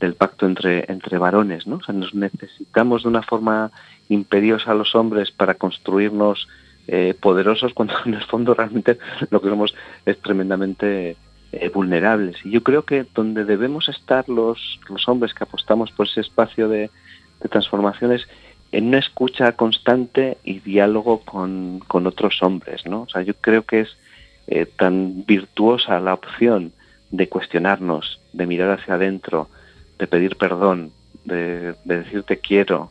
[0.00, 1.80] del pacto entre, entre varones, ¿no?
[1.92, 3.70] Nos necesitamos de una forma
[4.08, 6.48] imperiosa a los hombres para construirnos
[6.88, 8.98] eh, poderosos cuando en el fondo realmente
[9.30, 9.74] lo que somos
[10.06, 11.16] es tremendamente
[11.52, 12.36] eh, vulnerables.
[12.44, 16.68] Y yo creo que donde debemos estar los, los hombres que apostamos por ese espacio
[16.68, 16.90] de,
[17.40, 18.26] de transformaciones
[18.72, 23.02] en una escucha constante y diálogo con, con otros hombres, ¿no?
[23.02, 23.96] O sea, yo creo que es
[24.46, 26.72] eh, tan virtuosa la opción
[27.10, 29.48] de cuestionarnos, de mirar hacia adentro,
[30.00, 30.92] de pedir perdón,
[31.24, 32.90] de, de decir te quiero,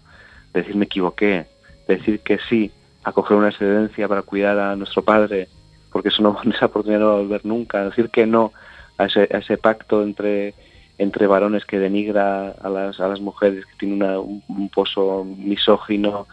[0.53, 1.47] de decir me equivoqué,
[1.87, 2.71] de decir que sí,
[3.03, 5.47] a coger una excedencia para cuidar a nuestro padre,
[5.91, 8.53] porque eso no, esa oportunidad no va a volver nunca, decir que no
[8.97, 10.53] a ese, pacto entre,
[10.97, 16.27] entre varones que denigra a las, mujeres, que tiene un, un pozo misógino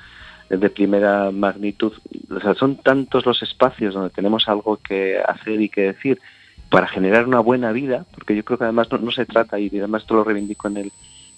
[0.50, 1.92] de primera magnitud.
[2.28, 6.20] O sea, son tantos los espacios donde tenemos algo que hacer y que decir
[6.70, 10.02] para generar una buena vida, porque yo creo que además no, se trata, y además
[10.02, 10.92] esto lo reivindico en el,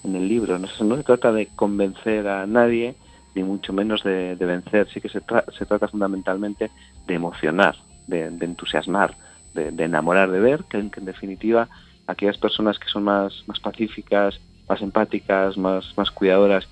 [0.05, 2.95] en el libro, no se, trata de convencer a nadie,
[3.35, 6.71] ni mucho menos de, vencer, sí que se, tra se trata fundamentalmente
[7.07, 9.14] de emocionar, de, entusiasmar,
[9.55, 11.69] de, enamorar, de ver que, que, en definitiva
[12.07, 16.69] aquellas personas que son más, más pacíficas, más empáticas, más, más cuidadoras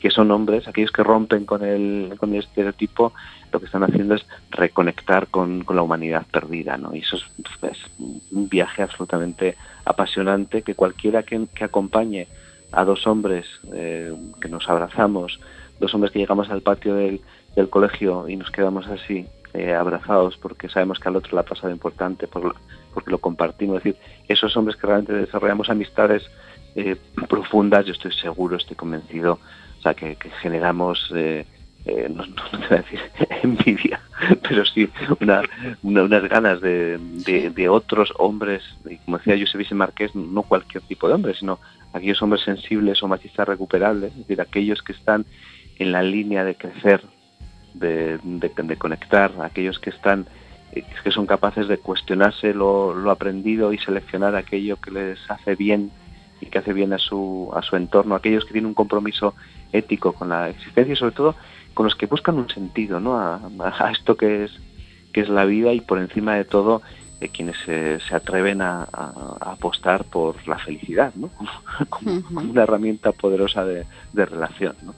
[0.00, 3.12] que son hombres, aquellos que rompen con el, con el estereotipo,
[3.52, 6.94] lo que están haciendo es reconectar con, con la humanidad perdida, ¿no?
[6.94, 7.78] Y eso es,
[8.30, 12.28] un viaje absolutamente apasionante que cualquiera que, que acompañe
[12.72, 15.40] a dos hombres eh, que nos abrazamos,
[15.80, 17.20] dos hombres que llegamos al patio del,
[17.56, 21.44] del colegio y nos quedamos así, eh, abrazados porque sabemos que al otro le ha
[21.44, 22.54] pasado importante, por
[22.92, 23.78] porque lo compartimos.
[23.78, 26.22] Es decir, esos hombres que realmente desarrollamos amistades
[26.74, 26.96] eh,
[27.28, 29.38] profundas, yo estoy seguro, estoy convencido,
[29.78, 31.44] o sea, que, que generamos, eh,
[32.10, 33.00] no, no, te voy a decir
[33.42, 34.00] envidia,
[34.42, 34.88] pero sí
[35.20, 35.42] una,
[35.82, 40.82] una, unas ganas de, de, de, otros hombres, y como decía José Marqués, no cualquier
[40.84, 41.58] tipo de hombres, sino
[41.92, 45.24] aquellos hombres sensibles o machistas recuperables, es decir, aquellos que están
[45.78, 47.02] en la línea de crecer,
[47.74, 50.26] de, de, de conectar, aquellos que están
[51.02, 55.90] que son capaces de cuestionarse lo, lo, aprendido y seleccionar aquello que les hace bien
[56.40, 59.34] y que hace bien a su, a su entorno, aquellos que tienen un compromiso
[59.72, 61.34] ético con la existencia y sobre todo
[61.74, 63.16] con los que buscan un sentido ¿no?
[63.18, 64.52] a, a esto que es,
[65.12, 66.82] que es la vida y por encima de todo
[67.20, 71.30] eh, quienes se, se atreven a, a, a, apostar por la felicidad ¿no?
[71.88, 72.50] como, uh -huh.
[72.50, 74.74] una herramienta poderosa de, de relación.
[74.82, 74.94] ¿no?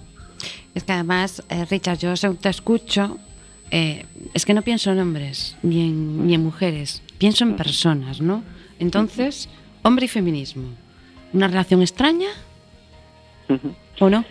[0.74, 3.18] Es que además, eh, Richard, yo te escucho,
[3.70, 4.04] eh,
[4.34, 8.42] es que no pienso en hombres ni en, ni en mujeres, pienso en personas, ¿no?
[8.78, 9.48] Entonces,
[9.82, 10.68] hombre y feminismo,
[11.32, 12.28] ¿una relación extraña
[13.48, 13.74] uh -huh.
[14.00, 14.24] o no?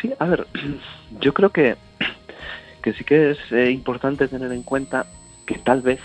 [0.00, 0.46] Sí, a ver,
[1.20, 1.76] yo creo que,
[2.82, 5.06] que sí que es eh, importante tener en cuenta
[5.46, 6.00] que tal vez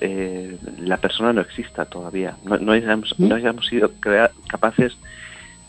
[0.00, 3.92] eh, la persona no exista todavía, no, no, hayamos, no hayamos sido
[4.48, 4.96] capaces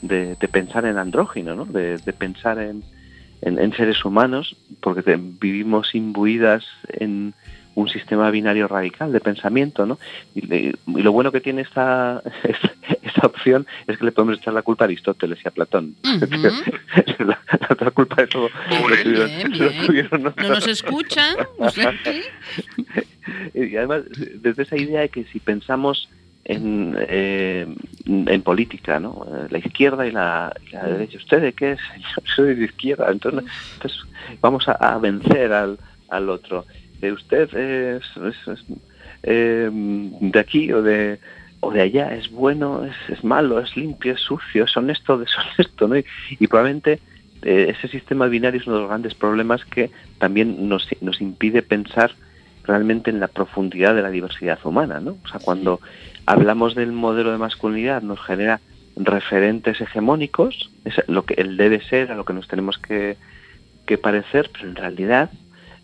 [0.01, 1.65] de, de, pensar en andrógino, ¿no?
[1.65, 2.83] de, de pensar en,
[3.41, 7.35] en, en, seres humanos, porque te, vivimos imbuidas en
[7.75, 9.99] un sistema binario radical de pensamiento, ¿no?
[10.35, 12.21] Y, le, y lo bueno que tiene esta,
[13.01, 15.95] esta, opción es que le podemos echar la culpa a Aristóteles y a Platón.
[16.03, 17.19] Uh -huh.
[17.19, 19.79] la, la, otra culpa de todo lo tuvieron, bien, bien.
[19.79, 21.37] Lo tuvieron no, no nos escuchan.
[23.53, 24.03] Y además,
[24.41, 26.09] desde esa idea de que si pensamos
[26.45, 27.67] en, eh,
[28.05, 29.25] en política, ¿no?
[29.49, 31.17] La izquierda y la, y la derecha.
[31.17, 31.79] ¿Usted de qué es?
[31.97, 33.09] Yo soy de izquierda.
[33.11, 33.43] Entonces,
[33.75, 33.99] entonces
[34.41, 35.77] vamos a, a, vencer al,
[36.09, 36.65] al otro.
[37.03, 38.65] Eh, usted es, es, es
[39.23, 41.19] eh, de aquí o de
[41.59, 45.87] o de allá es bueno, es, es malo, es limpio, es sucio, es honesto, deshonesto,
[45.87, 45.97] ¿no?
[45.97, 46.05] Y,
[46.39, 46.99] y probablemente
[47.41, 51.61] eh, ese sistema binario es uno de los grandes problemas que también nos, nos impide
[51.61, 52.11] pensar
[52.63, 55.17] realmente en la profundidad de la diversidad humana, ¿no?
[55.23, 55.81] O sea, cuando
[56.25, 58.61] hablamos del modelo de masculinidad nos genera
[58.95, 63.17] referentes hegemónicos, es lo que él debe ser, a lo que nos tenemos que,
[63.85, 65.29] que parecer, pero en realidad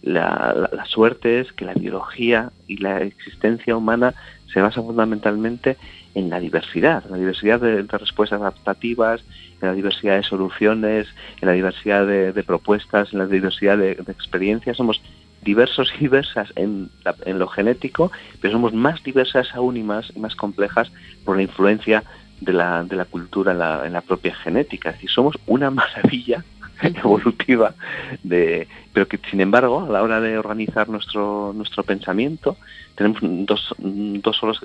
[0.01, 4.13] la, suerte es que la biología y la existencia humana
[4.53, 5.77] se basa fundamentalmente
[6.15, 9.23] en la diversidad, en la diversidad de, respuestas adaptativas,
[9.61, 11.07] en la diversidad de soluciones,
[11.41, 14.77] en la diversidad de, propuestas, en la diversidad de, experiencias.
[14.77, 15.01] Somos
[15.41, 16.89] diversos y diversas en,
[17.25, 20.91] en lo genético, pero somos más diversas aún y más, más complejas
[21.25, 22.03] por la influencia
[22.41, 24.89] de la, la cultura en la, en la propia genética.
[24.89, 26.43] Es decir, somos una maravilla
[27.03, 27.75] evolutiva,
[28.23, 32.57] de, pero que sin embargo a la hora de organizar nuestro, nuestro pensamiento
[32.95, 34.61] tenemos dos, dos, solos-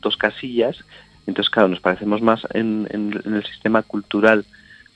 [0.00, 0.84] dos, casillas,
[1.26, 4.44] entonces claro, nos parecemos más en, el sistema cultural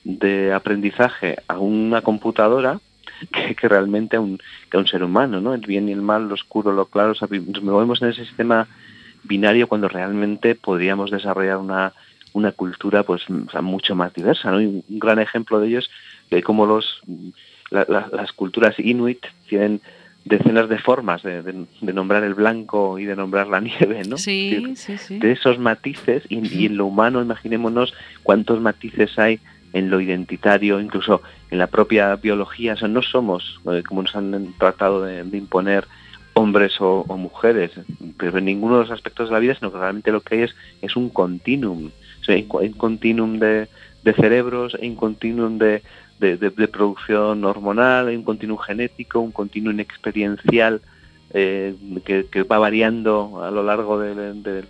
[0.03, 2.79] de aprendizaje a una computadora
[3.31, 4.39] que, que realmente a un,
[4.73, 5.53] a un ser humano, ¿no?
[5.53, 8.25] El bien y el mal, lo oscuro, lo claro, o sea, nos movemos en ese
[8.25, 8.67] sistema
[9.23, 11.93] binario cuando realmente podríamos desarrollar una,
[12.33, 14.61] una cultura pues mucho más diversa, ¿no?
[14.61, 15.89] Y un gran ejemplo de ello es
[16.31, 17.01] de cómo los,
[17.69, 19.81] la- la- las culturas inuit tienen
[20.25, 24.15] decenas de formas de, de- de nombrar el blanco y de nombrar la nieve, ¿no?
[24.15, 25.19] Es decir, Sí, sí, sí.
[25.19, 29.39] de esos matices y, y en lo humano imaginémonos cuántos matices hay
[29.73, 34.13] en lo identitario incluso en la propia biología o sea no somos eh, como nos
[34.17, 35.85] han tratado de, de imponer
[36.33, 37.71] hombres o, o mujeres
[38.17, 40.41] pero en ninguno de los aspectos de la vida sino que realmente lo que hay
[40.43, 41.89] es es un continuum
[42.19, 43.69] o sea, hay un continuum de,
[44.03, 45.81] de cerebros hay un continuum de,
[46.21, 50.81] de, producción hormonal hay un continuum genético un continuum experiencial
[51.33, 54.63] eh, que, va variando a lo largo de- de-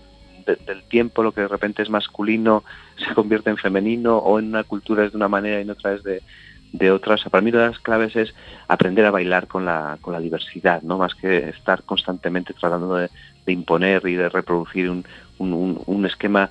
[0.46, 2.64] de- del tiempo, lo que de repente es masculino
[2.98, 5.94] se convierte en femenino o en una cultura es de una manera y en otra
[5.94, 6.22] es de,
[6.72, 7.16] de otra.
[7.16, 8.34] O sea, para mí una de las claves es
[8.68, 13.10] aprender a bailar con la, con la diversidad, no más que estar constantemente tratando de,
[13.52, 15.04] imponer y de reproducir un,
[15.38, 16.50] un- esquema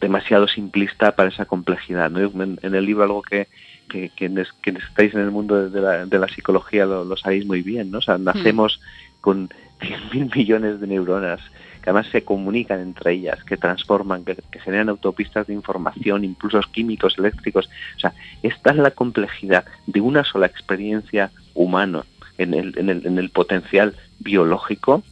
[0.00, 2.10] demasiado simplista para esa complejidad.
[2.10, 2.20] ¿no?
[2.62, 3.48] En el libro algo que,
[3.92, 7.62] que, quienes, quienes estáis en el mundo de la, de la psicología lo, sabéis muy
[7.62, 7.98] bien, ¿no?
[7.98, 8.80] O sea, nacemos
[9.20, 9.50] con
[9.80, 11.40] 100.000 millones de neuronas
[11.82, 17.18] que además se comunican entre ellas, que transforman, que, generan autopistas de información, impulsos químicos,
[17.18, 17.68] eléctricos.
[17.96, 22.04] O sea, esta es la complejidad de una sola experiencia humana
[22.38, 25.02] en el potencial biológico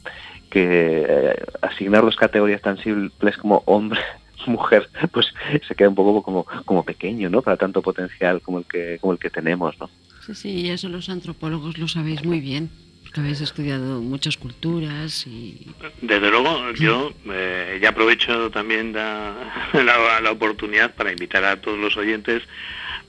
[0.50, 4.00] que eh, asignar dos categorías tan simples como hombre
[4.46, 5.26] mujer pues
[5.66, 9.12] se queda un poco como como pequeño no para tanto potencial como el que como
[9.12, 9.90] el que tenemos no
[10.26, 12.68] Sí, sí, y eso los antropólogos lo sabéis muy bien,
[13.02, 15.66] porque habéis estudiado muchas culturas y...
[16.02, 19.34] Desde luego, yo eh, ya aprovecho también la,
[19.72, 22.42] la- la oportunidad para invitar a todos los oyentes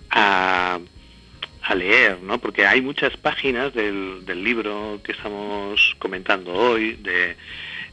[0.10, 0.80] a,
[1.64, 2.38] a leer, ¿no?
[2.40, 7.36] Porque hay muchas páginas del, del libro que estamos comentando hoy, de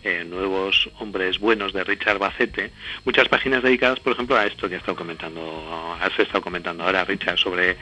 [0.02, 2.70] eh, Nuevos Hombres Buenos de Richard Bacete,
[3.04, 7.04] muchas páginas dedicadas, por ejemplo, a esto que ha estado comentando, has estado comentando ahora,
[7.04, 7.76] Richard, sobre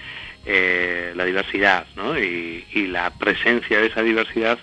[0.45, 2.19] eh, la diversidad, ¿no?
[2.19, 4.59] Y, y la presencia de esa diversidad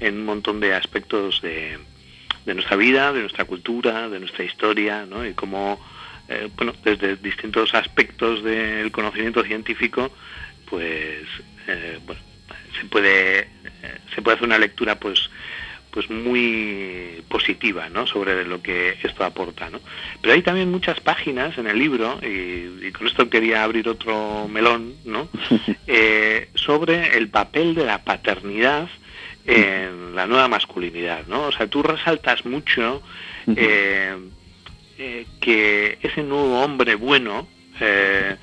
[0.00, 1.78] en un montón de aspectos de,
[2.46, 5.26] de nuestra vida, de nuestra cultura, de nuestra historia, ¿no?
[5.26, 5.84] Y cómo,
[6.28, 10.10] eh, bueno, desde distintos aspectos del conocimiento científico,
[10.66, 11.26] pues,
[11.66, 12.20] eh, bueno,
[12.78, 13.48] se puede, eh,
[14.14, 15.28] se puede hacer una lectura, pues,
[15.96, 18.06] pues muy positiva, ¿no?
[18.06, 19.80] Sobre lo que esto aporta, ¿no?
[20.20, 24.46] Pero hay también muchas páginas en el libro y, y con esto quería abrir otro
[24.46, 25.28] melón, ¿no?
[25.88, 28.88] Eh, sobre el papel de la paternidad
[29.46, 31.44] en la nueva masculinidad, ¿no?
[31.44, 33.00] O sea, tú resaltas mucho
[33.46, 34.16] eh,
[34.98, 37.46] eh, que ese nuevo hombre bueno
[37.80, 38.36] eh,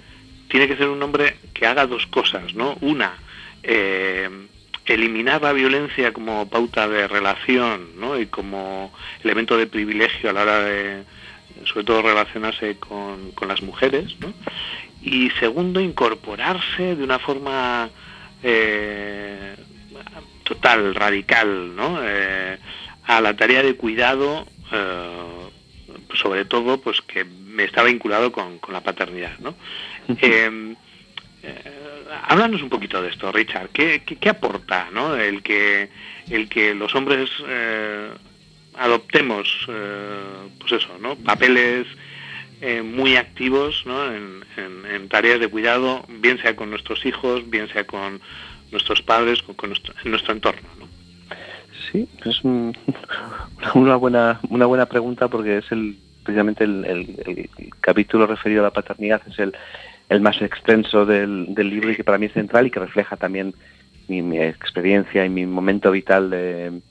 [0.47, 2.77] tiene que ser un hombre que haga dos cosas, ¿no?
[2.81, 3.13] Una,
[4.85, 8.19] eliminar la violencia como pauta de relación, ¿no?
[8.19, 8.91] Y como
[9.23, 11.03] elemento de privilegio a la hora de,
[11.65, 14.33] sobre todo, relacionarse con, con las mujeres, ¿no?
[15.01, 17.89] Y segundo, incorporarse de una forma
[18.41, 19.55] eh,
[20.43, 21.99] total, radical, ¿no?
[22.03, 22.57] Eh,
[23.05, 25.49] a la tarea de cuidado, eh,
[26.15, 29.55] sobre todo, pues que me está vinculado con, con la paternidad, ¿no?
[32.27, 33.69] Háblanos un poquito de esto, Richard.
[33.69, 35.15] ¿Qué, aporta, ¿no?
[35.15, 35.89] El que
[36.29, 38.09] el que los hombres eh,
[38.75, 41.15] adoptemos, eh, pues eso, ¿no?
[41.15, 41.85] Papeles
[42.61, 44.11] eh, muy activos, ¿no?
[44.13, 48.21] En, en- tareas de cuidado, bien sea con nuestros hijos, bien sea con
[48.71, 50.87] nuestros padres, con, con nuestro, en nuestro entorno, ¿no?
[51.91, 52.75] Sí, es un-
[53.75, 57.49] una buena una buena pregunta porque es el precisamente el, el- el
[57.81, 59.53] capítulo referido a la paternidad es el,
[60.09, 63.53] el más extenso del, libro y que para mí es central y que refleja también
[64.07, 66.81] mi, experiencia y mi momento vital de,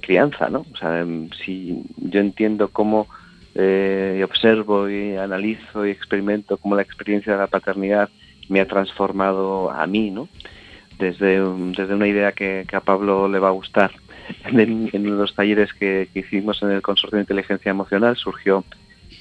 [0.00, 0.66] crianza, ¿no?
[0.72, 3.06] O sea, em, si yo entiendo cómo
[3.54, 8.10] eh, observo y analizo y experimento cómo la experiencia de la paternidad
[8.48, 10.28] me ha transformado a mí, ¿no?
[10.98, 13.92] Desde, un- desde una idea que, a Pablo le va a gustar.
[14.44, 18.64] En, en los talleres que hicimos en el Consorcio de Inteligencia Emocional surgió,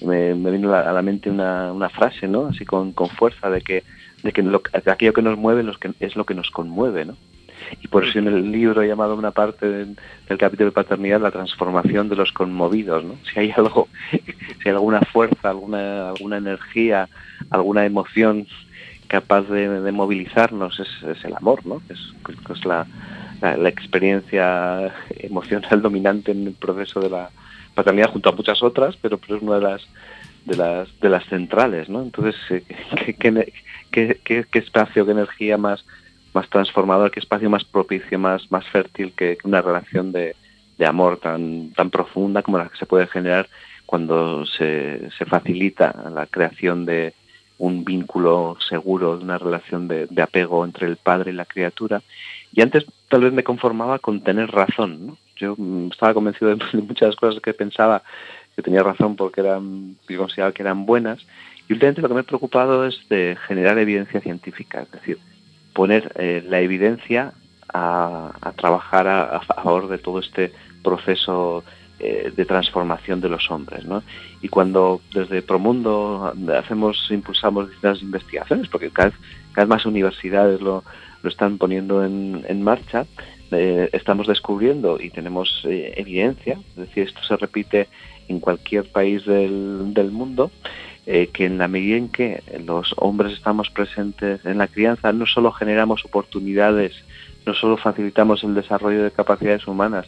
[0.01, 2.47] me, vino a la mente una, una frase, ¿no?
[2.47, 3.83] Así con, con fuerza de que,
[4.23, 5.63] de que lo- aquello que nos mueve
[5.99, 7.15] es lo que nos conmueve, ¿no?
[7.81, 9.97] Y por eso en el libro he llamado una parte del,
[10.37, 13.15] capítulo de paternidad la transformación de los conmovidos, ¿no?
[13.31, 17.09] Si hay algo, si hay alguna fuerza, alguna, alguna energía,
[17.49, 18.47] alguna emoción
[19.07, 21.81] capaz de, movilizarnos es, el amor, ¿no?
[21.89, 21.99] Es,
[22.49, 22.87] es la,
[23.41, 27.29] la experiencia emocional dominante en el proceso de la
[27.75, 29.87] paternidad junto a muchas otras, pero, pero es una de las
[30.45, 32.01] de las de las centrales, ¿no?
[32.01, 32.63] Entonces, eh,
[33.91, 35.85] ¿qué, qué, espacio, qué energía más
[36.33, 40.35] más transformador, qué espacio más propicio, más más fértil que, que una relación de,
[40.77, 43.47] de amor tan tan profunda como la que se puede generar
[43.85, 47.13] cuando se, se facilita la creación de
[47.57, 52.01] un vínculo seguro, de una relación de, de apego entre el padre y la criatura.
[52.51, 55.17] Y antes tal vez me conformaba con tener razón, ¿no?
[55.35, 55.55] Yo
[55.91, 58.03] estaba convencido de, de muchas cosas que pensaba
[58.55, 61.25] que tenía razón porque eran, consideraba que eran buenas.
[61.67, 65.17] Y últimamente lo que me he preocupado es de generar evidencia científica, es decir,
[65.73, 67.33] poner eh, la evidencia
[67.73, 71.63] a, trabajar a, favor de todo este proceso
[71.99, 74.03] eh, de transformación de los hombres, ¿no?
[74.41, 79.11] Y cuando desde Promundo hacemos, impulsamos distintas investigaciones, porque cada
[79.55, 80.83] vez, más universidades lo,
[81.23, 83.05] lo están poniendo en, en marcha,
[83.51, 87.87] eh, estamos descubriendo y tenemos eh, evidencia, es decir, esto se repite
[88.27, 90.51] en cualquier país del, mundo,
[91.05, 95.27] eh, que en la medida en que los hombres estamos presentes en la crianza, no
[95.27, 97.03] solo generamos oportunidades,
[97.45, 100.07] no solo facilitamos el desarrollo de capacidades humanas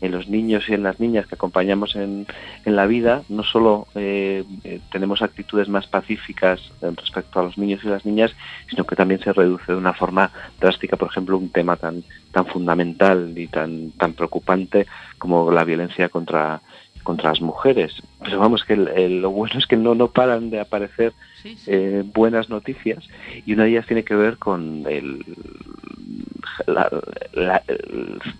[0.00, 2.26] en los niños y en las niñas que acompañamos en,
[2.64, 7.56] en la vida, no solo eh, eh, tenemos actitudes más pacíficas eh, respecto a los
[7.56, 8.32] niños y las niñas,
[8.68, 10.30] sino que también se reduce de una forma
[10.60, 14.86] drástica, por ejemplo, un tema tan, tan fundamental y tan, tan preocupante
[15.18, 16.60] como la violencia contra
[17.02, 18.02] contra las mujeres.
[18.24, 21.54] Pero vamos, que el- el- lo bueno es que no, no paran de aparecer Sí,
[21.56, 21.70] sí.
[21.72, 23.06] eh, buenas noticias
[23.44, 25.24] y una de ellas tiene que ver con el,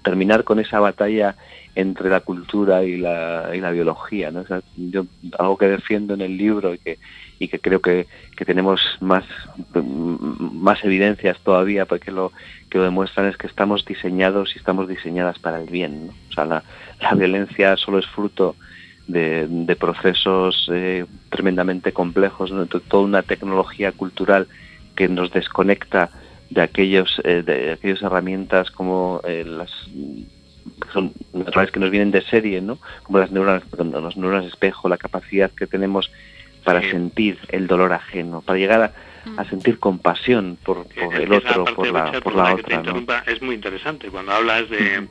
[0.02, 1.36] terminar con esa batalla
[1.74, 4.30] entre la cultura y la, biología.
[4.30, 4.44] ¿no?
[4.76, 5.07] Yo
[5.38, 6.78] algo que defiendo en el libro y
[7.48, 8.07] que, creo que,
[8.46, 9.24] tenemos más,
[9.74, 12.32] más evidencias todavía porque lo
[12.70, 16.11] que lo demuestran es que estamos diseñados y estamos diseñadas para el bien.
[16.30, 16.62] O sea, la,
[17.14, 18.57] violencia solo es fruto
[19.07, 22.66] de, procesos eh, tremendamente complejos, ¿no?
[22.66, 24.48] To- toda una tecnología cultural
[24.96, 26.11] que nos desconecta
[26.51, 29.70] de aquellos eh, de aquellas herramientas como eh, las
[30.84, 32.78] que son naturales que nos vienen de serie, ¿no?
[33.05, 36.11] Como las neuronas, las neuronas espejo, la capacidad que tenemos
[36.64, 36.90] para Sí.
[36.90, 42.12] sentir el dolor ajeno, para llegar a, a sentir compasión por, el otro, por la,
[42.20, 45.07] por la otra, Es muy interesante cuando hablas de,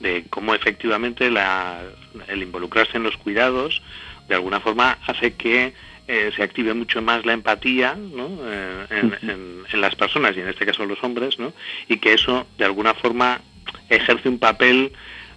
[0.00, 1.82] de cómo efectivamente la,
[2.26, 3.80] el involucrarse en los cuidados
[4.28, 5.72] de alguna forma hace que
[6.12, 8.26] eh, se active mucho más la empatía ¿no?
[8.44, 11.52] Eh, en, en- en las personas y en este caso los hombres ¿no?
[11.88, 13.40] y que eso de alguna forma
[13.88, 14.92] ejerce un papel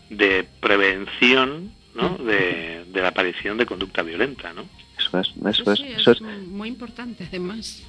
[0.10, 2.18] de prevención ¿no?
[2.18, 4.52] de, de la aparición de conducta violenta.
[4.54, 4.64] ¿no?
[4.98, 6.48] Eso es, eso Sí, es, sí, eso es es.
[6.48, 7.84] muy importante además.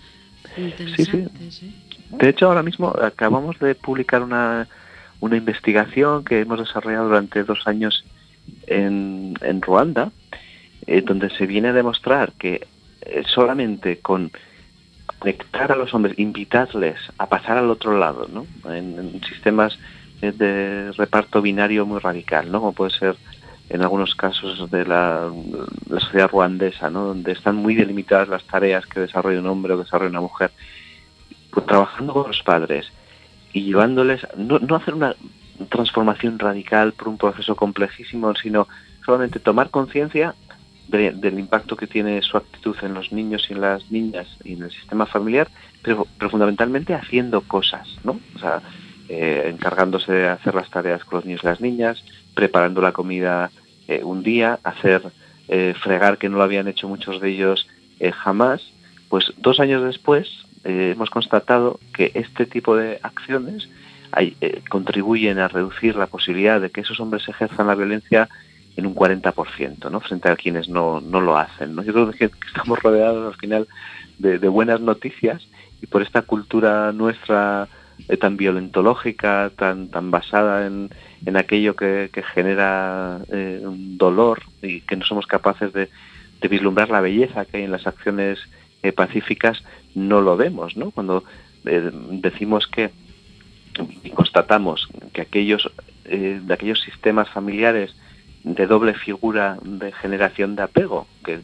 [0.56, 1.74] Interesante, sí.
[2.10, 4.68] De hecho, ahora mismo acabamos de publicar una,
[5.20, 8.04] una investigación que hemos desarrollado durante dos años
[8.66, 10.12] en, en Ruanda,
[10.86, 12.66] eh, donde se viene a demostrar que
[13.26, 14.30] solamente con
[15.18, 18.46] conectar a los hombres, invitarles a pasar al otro lado, ¿no?
[18.70, 19.78] En, sistemas
[20.22, 22.60] eh, de reparto binario muy radical, ¿no?
[22.60, 23.16] Como puede ser
[23.70, 25.30] en algunos casos de la,
[25.88, 27.04] la sociedad ruandesa, ¿no?
[27.04, 30.50] Donde están muy delimitadas las tareas que desarrolla un hombre o desarrolla una mujer.
[31.50, 32.92] Pues trabajando con los padres
[33.52, 35.14] y llevándoles, no, no hacer una
[35.68, 38.68] transformación radical por un proceso complejísimo, sino
[39.04, 40.34] solamente tomar conciencia
[40.88, 44.54] de- del impacto que tiene su actitud en los niños y en las niñas y
[44.54, 45.48] en el sistema familiar,
[45.82, 48.18] pero, fundamentalmente haciendo cosas, ¿no?
[48.34, 48.60] O sea,
[49.08, 52.04] eh, encargándose de hacer las tareas con los niños y las niñas,
[52.34, 53.50] preparando la comida
[53.88, 55.02] eh, un día, hacer
[55.48, 57.68] eh, fregar que no lo habían hecho muchos de ellos
[58.12, 58.60] jamás,
[59.08, 60.28] pues dos años después
[60.64, 63.68] hemos constatado que este tipo de acciones
[64.68, 68.28] contribuyen a reducir la posibilidad de que esos hombres ejerzan la violencia
[68.76, 70.00] en un 40%, ¿no?
[70.00, 71.82] Frente a quienes no, no lo hacen, ¿no?
[71.82, 73.68] Yo creo que estamos rodeados al final
[74.18, 75.46] de, buenas noticias
[75.82, 77.68] y por esta cultura nuestra
[78.08, 80.90] eh, tan violentológica, tan, tan basada en,
[81.24, 85.88] en aquello que, que genera eh, un dolor y que no somos capaces de,
[86.40, 88.38] de vislumbrar la belleza que hay en las acciones
[88.82, 89.62] eh, pacíficas,
[89.94, 90.90] no lo vemos, ¿no?
[90.90, 91.24] Cuando
[91.64, 92.90] decimos que
[94.02, 95.72] y constatamos que aquellos
[96.04, 97.96] de aquellos sistemas familiares
[98.44, 101.40] de doble figura de generación de apego, que,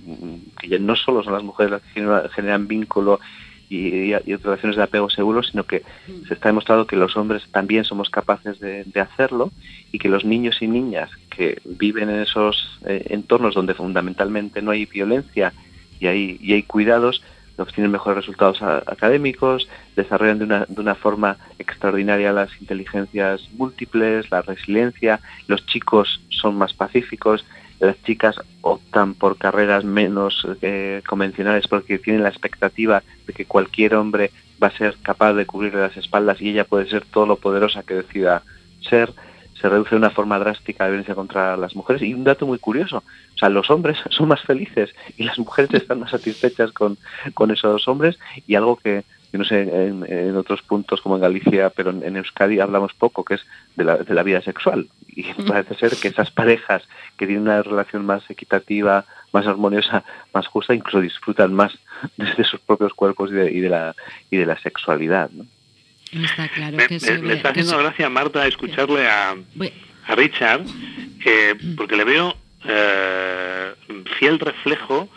[0.60, 2.00] que ya no solo son las mujeres las que
[2.34, 3.18] generan- vínculo
[3.70, 5.82] y, y, y relaciones de apego seguro, sino que
[6.28, 9.50] se está demostrado que los hombres también somos capaces de, de hacerlo
[9.92, 14.70] y que los niños y niñas que viven en esos eh, entornos donde fundamentalmente no
[14.72, 15.52] hay violencia
[16.00, 17.22] y hay, y hay cuidados,
[17.62, 24.42] obtienen mejores resultados académicos, desarrollan de una, de una forma extraordinaria las inteligencias múltiples, la
[24.42, 27.44] resiliencia, los chicos son más pacíficos,
[27.80, 33.94] las chicas optan por carreras menos eh, convencionales porque tienen la expectativa de que cualquier
[33.94, 34.30] hombre
[34.62, 37.82] va a ser capaz de cubrirle las espaldas y ella puede ser todo lo poderosa
[37.82, 38.42] que decida
[38.82, 39.12] ser.
[39.60, 42.02] Se reduce de una forma drástica la violencia contra las mujeres.
[42.02, 45.72] Y un dato muy curioso, o sea, los hombres son más felices y las mujeres
[45.74, 46.96] están más satisfechas con,
[47.34, 51.22] con esos hombres y algo que, yo no sé, en, en otros puntos como en
[51.22, 53.46] Galicia, pero en, en Euskadi hablamos poco, que es
[53.76, 54.88] de la, de la vida sexual.
[55.08, 56.82] Y parece ser que esas parejas
[57.16, 61.78] que tienen una relación más equitativa, más armoniosa, más justa, incluso disfrutan más
[62.16, 63.94] de sus propios cuerpos y de, y de la,
[64.30, 65.30] y de la sexualidad.
[65.30, 65.44] ¿no?
[66.12, 69.36] Está claro Me, que me- me está haciendo se- gracia, Marta, escucharle a,
[70.06, 70.62] a Richard,
[71.24, 73.72] eh, porque le veo eh,
[74.18, 75.08] fiel reflejo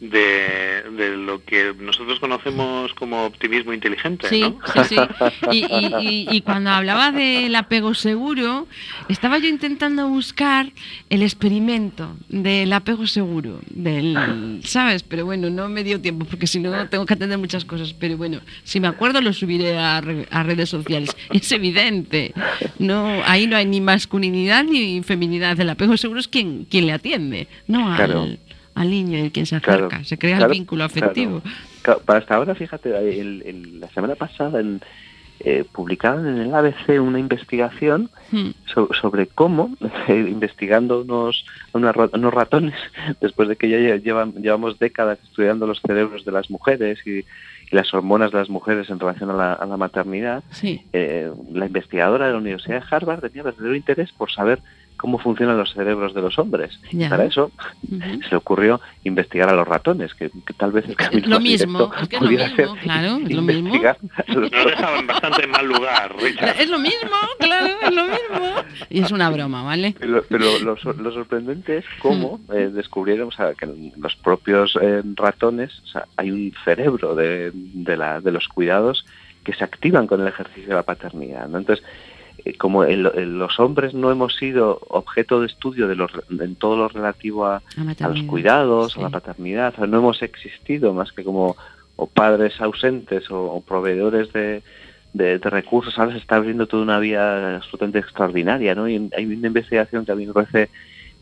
[0.00, 4.58] de, de lo que nosotros conocemos como optimismo inteligente, Sí, ¿no?
[4.72, 4.96] sí, sí.
[5.50, 8.68] Y, y- y- y cuando hablaba del apego seguro,
[9.08, 10.70] estaba yo intentando buscar
[11.10, 15.02] el experimento del apego seguro, del, ¿sabes?
[15.02, 17.92] Pero bueno, no me dio tiempo porque si no tengo que atender muchas cosas.
[17.92, 21.10] Pero bueno, si me acuerdo lo subiré a, re- a redes sociales.
[21.30, 22.32] Es evidente.
[22.78, 25.58] No, ahí no hay ni masculinidad ni feminidad.
[25.58, 28.22] El apego seguro es quien, quien le atiende, no al, Claro.
[28.22, 28.38] al
[28.84, 30.04] niño y quien se Claro, acerca.
[30.04, 31.42] Se crea claro, el vínculo afectivo.
[31.82, 32.00] claro.
[32.06, 34.80] Hasta ahora, fíjate, el- el- la semana pasada en,
[35.40, 38.50] eh, en el ABC una investigación Hmm.
[38.66, 39.70] so- sobre cómo,
[40.08, 42.74] eh, investigando unos, unos ratones,
[43.20, 47.18] después de que ya lle- llevan, llevamos décadas estudiando los cerebros de las mujeres y,
[47.20, 47.24] y
[47.76, 50.82] las hormonas de las mujeres en relación a la, a la maternidad, Sí.
[50.92, 54.60] eh, la investigadora de la Universidad de Harvard tenía verdadero interés por saber
[54.98, 56.78] cómo funcionan los cerebros de los hombres.
[57.08, 57.50] Para eso
[57.88, 61.42] se le ocurrió investigar a los ratones, que, que tal vez el camino lo más
[61.42, 63.72] mismo, directo es que es lo pudiera mismo, ser claro, es lo mismo.
[64.26, 66.60] los Nos deja en bastante mal lugar, Richard.
[66.60, 68.54] Es lo mismo, claro, es lo mismo.
[68.90, 69.94] Y es una broma, ¿vale?
[69.98, 74.16] Pero, pero lo, sor- lo sorprendente es cómo eh, descubrieron o sea, que en los
[74.16, 79.06] propios eh, ratones o sea, hay un cerebro de, de, la- de los cuidados
[79.44, 81.48] que se activan con el ejercicio de la paternidad.
[81.48, 81.56] ¿no?
[81.58, 81.82] Entonces,
[82.54, 83.02] como el-
[83.38, 87.62] los hombres no hemos sido objeto de estudio de los, en todo lo relativo a,
[88.08, 89.00] los cuidados, sí.
[89.00, 91.56] a la paternidad, o no hemos existido más que como
[91.96, 94.62] o padres ausentes o, o proveedores de,
[95.12, 98.88] de- de recursos, ahora se está abriendo toda una vía absolutamente extraordinaria, ¿no?
[98.88, 100.68] Y hay una investigación que a mí me parece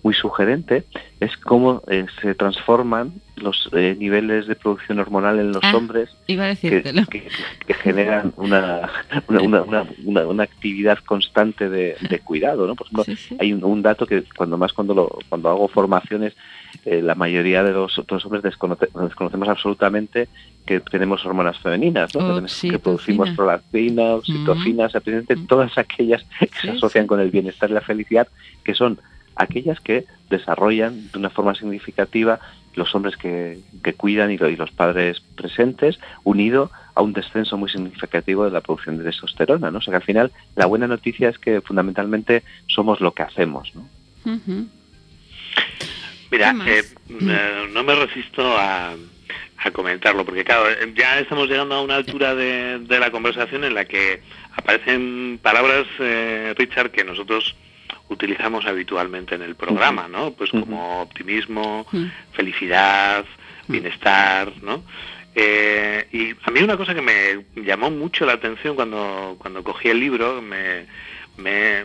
[0.02, 0.84] muy sugerente,
[1.18, 6.10] es cómo eh, se transforman los eh, niveles de producción hormonal en los Ah, hombres
[6.28, 6.80] Iba a que,
[7.10, 7.28] que-
[7.66, 8.88] que generan una,
[9.28, 12.76] una, una, una- actividad constante de, de cuidado, ¿no?
[12.76, 13.36] Por ejemplo, Sí, sí.
[13.40, 16.34] hay un, un dato que cuando más cuando lo, cuando hago formaciones
[16.84, 20.28] eh, la mayoría de los otros hombres desconoce- desconocemos absolutamente
[20.64, 22.42] que tenemos hormonas femeninas, ¿no?
[22.60, 27.70] Que producimos prolactina, oxitocina, o sea, precisamente todas aquellas que se asocian con el bienestar
[27.70, 28.28] y la felicidad,
[28.64, 28.98] que son
[29.36, 32.40] aquellas que desarrollan de una forma significativa
[32.74, 37.56] los hombres que, que cuidan y, lo- y los padres presentes, unido a un descenso
[37.56, 39.78] muy significativo de la producción de testosterona, ¿no?
[39.78, 43.72] O sea que al final la buena noticia es que fundamentalmente somos lo que hacemos,
[43.74, 43.88] ¿no?
[44.24, 44.66] Ujú.
[46.30, 48.94] Mira, eh, eh, no me resisto a,
[49.58, 53.64] a comentarlo, porque claro, eh, ya estamos llegando a una altura de, de la conversación
[53.64, 54.22] en la que
[54.56, 57.54] aparecen palabras, eh, Richard, que nosotros
[58.08, 60.32] utilizamos habitualmente en el programa, ¿no?
[60.32, 61.86] Pues como optimismo,
[62.32, 63.24] felicidad,
[63.68, 64.84] bienestar, ¿no?
[65.34, 69.88] Eh, y a mí una cosa que me llamó mucho la atención cuando, cuando cogí
[69.88, 70.86] el libro, me,
[71.36, 71.84] me,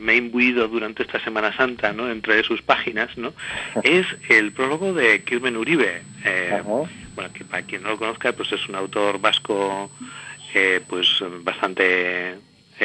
[0.00, 2.10] me he imbuido durante esta Semana Santa, ¿no?
[2.10, 3.34] Entre sus páginas, ¿no?
[3.82, 6.02] Es el prólogo de Kirmen Uribe.
[6.24, 6.62] Eh,
[7.14, 9.90] bueno, que para quien no lo conozca, pues es un autor vasco,
[10.54, 12.38] eh, pues bastante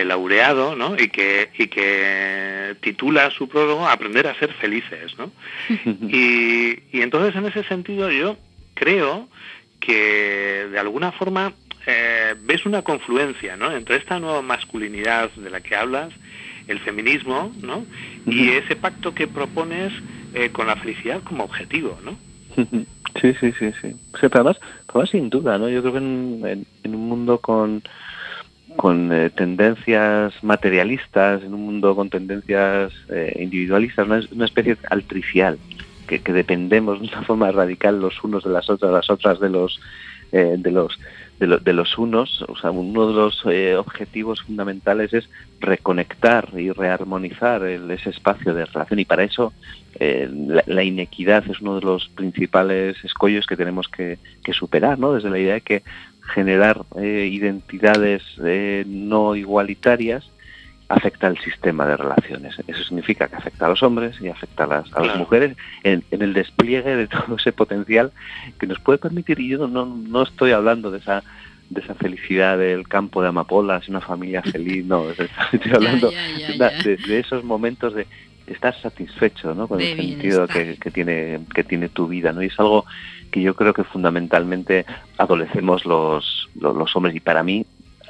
[0.06, 0.96] laureado, ¿no?
[0.98, 5.32] Y que, y que titula su prólogo Aprender a ser felices, ¿no?
[6.10, 8.38] y, y entonces en ese sentido yo
[8.74, 9.28] creo
[9.80, 11.54] que de alguna forma
[11.86, 13.72] eh, ves una confluencia ¿no?
[13.72, 16.10] entre esta nueva masculinidad de la que hablas,
[16.68, 17.86] el feminismo, ¿no?
[18.26, 19.94] y ese pacto que propones
[20.34, 22.18] eh, con la felicidad como objetivo, ¿no?
[23.22, 23.96] Sí, sí, sí, sí.
[24.22, 24.58] Además,
[24.90, 25.70] además sin duda, ¿no?
[25.70, 27.82] Yo creo que en, en- en un mundo con
[28.78, 35.58] con eh, tendencias materialistas, en un mundo con tendencias eh, individualistas, una, una especie altricial,
[36.08, 39.80] que, dependemos de una forma radical los unos de las otras, las otras de los
[40.32, 40.98] eh, de los
[41.40, 46.50] de, lo- de los unos, o sea, uno de los eh, objetivos fundamentales es reconectar
[46.58, 49.54] y rearmonizar ese espacio de relación y para eso
[50.00, 54.98] eh, la, la inequidad es uno de los principales escollos que tenemos que, que superar,
[54.98, 55.14] ¿no?
[55.14, 55.84] Desde la idea de que
[56.34, 60.30] generar eh, identidades eh, no igualitarias
[60.90, 62.56] afecta al sistema de relaciones.
[62.66, 66.04] Eso significa que afecta a los hombres y afecta a las, a las mujeres en,
[66.12, 68.12] en el despliegue de todo ese potencial
[68.60, 71.24] que nos puede permitir, y yo no, no estoy hablando de esa
[71.70, 75.10] de esa felicidad del campo de amapolas, una familia feliz, no,
[75.52, 76.84] estoy hablando ya, ya, de una- ya.
[76.84, 78.08] de, de esos momentos de
[78.48, 79.68] estar satisfecho ¿no?
[79.68, 82.86] con De el sentido que tiene que tiene tu vida no y es algo
[83.38, 84.86] que yo creo que fundamentalmente
[85.18, 87.66] adolecemos los, los, los hombres y para mí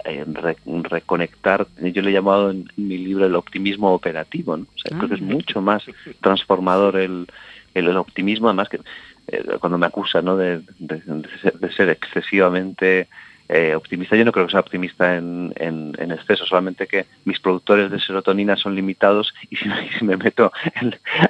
[0.05, 4.63] eh, re- reconectar yo le he llamado en mi libro el optimismo operativo ¿no?
[4.63, 5.25] O sea, creo que es Ah.
[5.25, 5.83] mucho más
[6.21, 7.27] transformador el,
[7.73, 8.79] el, el optimismo además que
[9.27, 10.37] eh, cuando me acusan ¿no?
[10.37, 13.07] de, de- de ser, de ser excesivamente
[13.49, 14.17] eh, optimista.
[14.17, 17.99] Yo no creo que sea optimista en, en, en exceso, solamente que mis productores de
[18.01, 20.51] serotonina son limitados y si, me- si me meto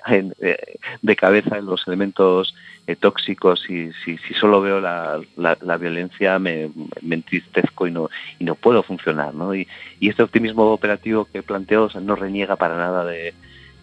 [0.08, 0.58] en, eh,
[1.02, 2.56] de cabeza en los elementos
[2.88, 6.70] eh, tóxicos si, si solo veo la, la, violencia me,
[7.02, 8.10] me entristezco y no,
[8.40, 9.34] y no puedo funcionar.
[9.34, 9.54] ¿no?
[9.54, 9.68] Y,
[10.00, 13.34] y este optimismo operativo que planteo o no reniega para nada de,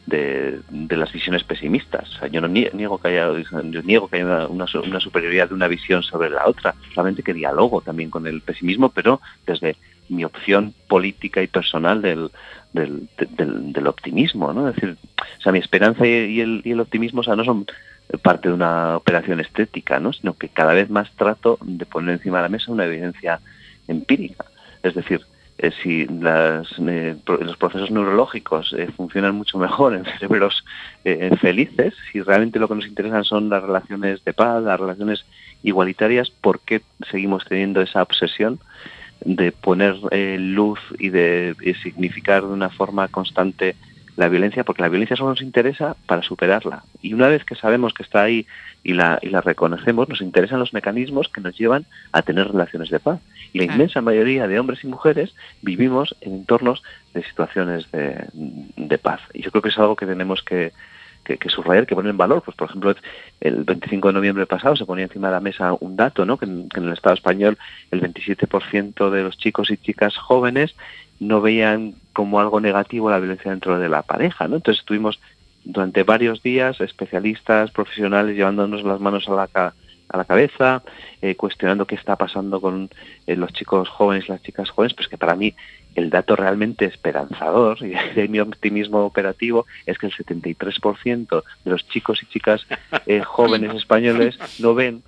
[0.07, 0.61] de,
[0.97, 2.11] las visiones pesimistas.
[2.31, 3.29] Yo no nie- niego que haya,
[3.71, 6.75] yo niego que haya una, una su- una superioridad de una visión sobre la otra,
[6.95, 9.77] solamente que dialogo también con el pesimismo, pero desde
[10.09, 12.31] mi opción política y personal del,
[12.73, 14.69] del, de- del, del optimismo, ¿no?
[14.69, 14.97] Es decir,
[15.39, 17.67] o sea, mi esperanza y, y el, y el optimismo, o sea, no son
[18.23, 20.13] parte de una operación estética, ¿no?
[20.13, 23.41] Sino que cada vez más trato de poner encima de la mesa una evidencia
[23.89, 24.45] empírica.
[24.83, 25.23] Es decir,
[25.57, 30.65] eh, si eh, los procesos neurológicos eh, funcionan mucho mejor en cerebros
[31.41, 35.25] felices, si realmente lo que nos interesan son las relaciones de paz, las relaciones
[35.63, 38.59] igualitarias, ¿por qué seguimos teniendo esa obsesión
[39.25, 39.97] de poner
[40.39, 43.77] luz y de significar de una forma constante
[44.17, 44.65] la violencia?
[44.65, 46.85] Porque la violencia solo nos interesa para superarla.
[47.03, 48.47] Y una vez que sabemos que está ahí
[48.83, 52.91] y la, y la reconocemos, nos interesan los mecanismos que nos llevan a tener relaciones
[52.91, 53.21] de paz.
[53.53, 58.99] Y la inmensa mayoría de hombres y mujeres vivimos en entornos de situaciones de, de
[58.99, 59.21] paz.
[59.33, 60.73] Y yo creo que es algo que tenemos que,
[61.25, 62.43] que, que subrayar, que poner en valor.
[62.43, 62.95] Pues, por ejemplo,
[63.41, 66.37] el 25 de noviembre pasado se ponía encima de la mesa un dato, ¿no?
[66.37, 67.59] que, en, que en el Estado español
[67.91, 70.77] el 27% de los chicos y chicas jóvenes
[71.21, 74.47] no veían como algo negativo la violencia dentro de la pareja.
[74.49, 74.57] ¿no?
[74.57, 75.21] Entonces estuvimos
[75.65, 79.75] durante varios días especialistas, profesionales, llevándonos las manos a la, ca-
[80.09, 80.83] a la cabeza,
[81.23, 82.91] eh, cuestionando qué está pasando con
[83.27, 85.55] eh, los chicos jóvenes y las chicas jóvenes, pues que para mí
[85.95, 91.87] el dato realmente esperanzador y de mi optimismo operativo es que el 73% de los
[91.89, 92.67] chicos y chicas
[93.07, 95.03] eh, jóvenes españoles no ven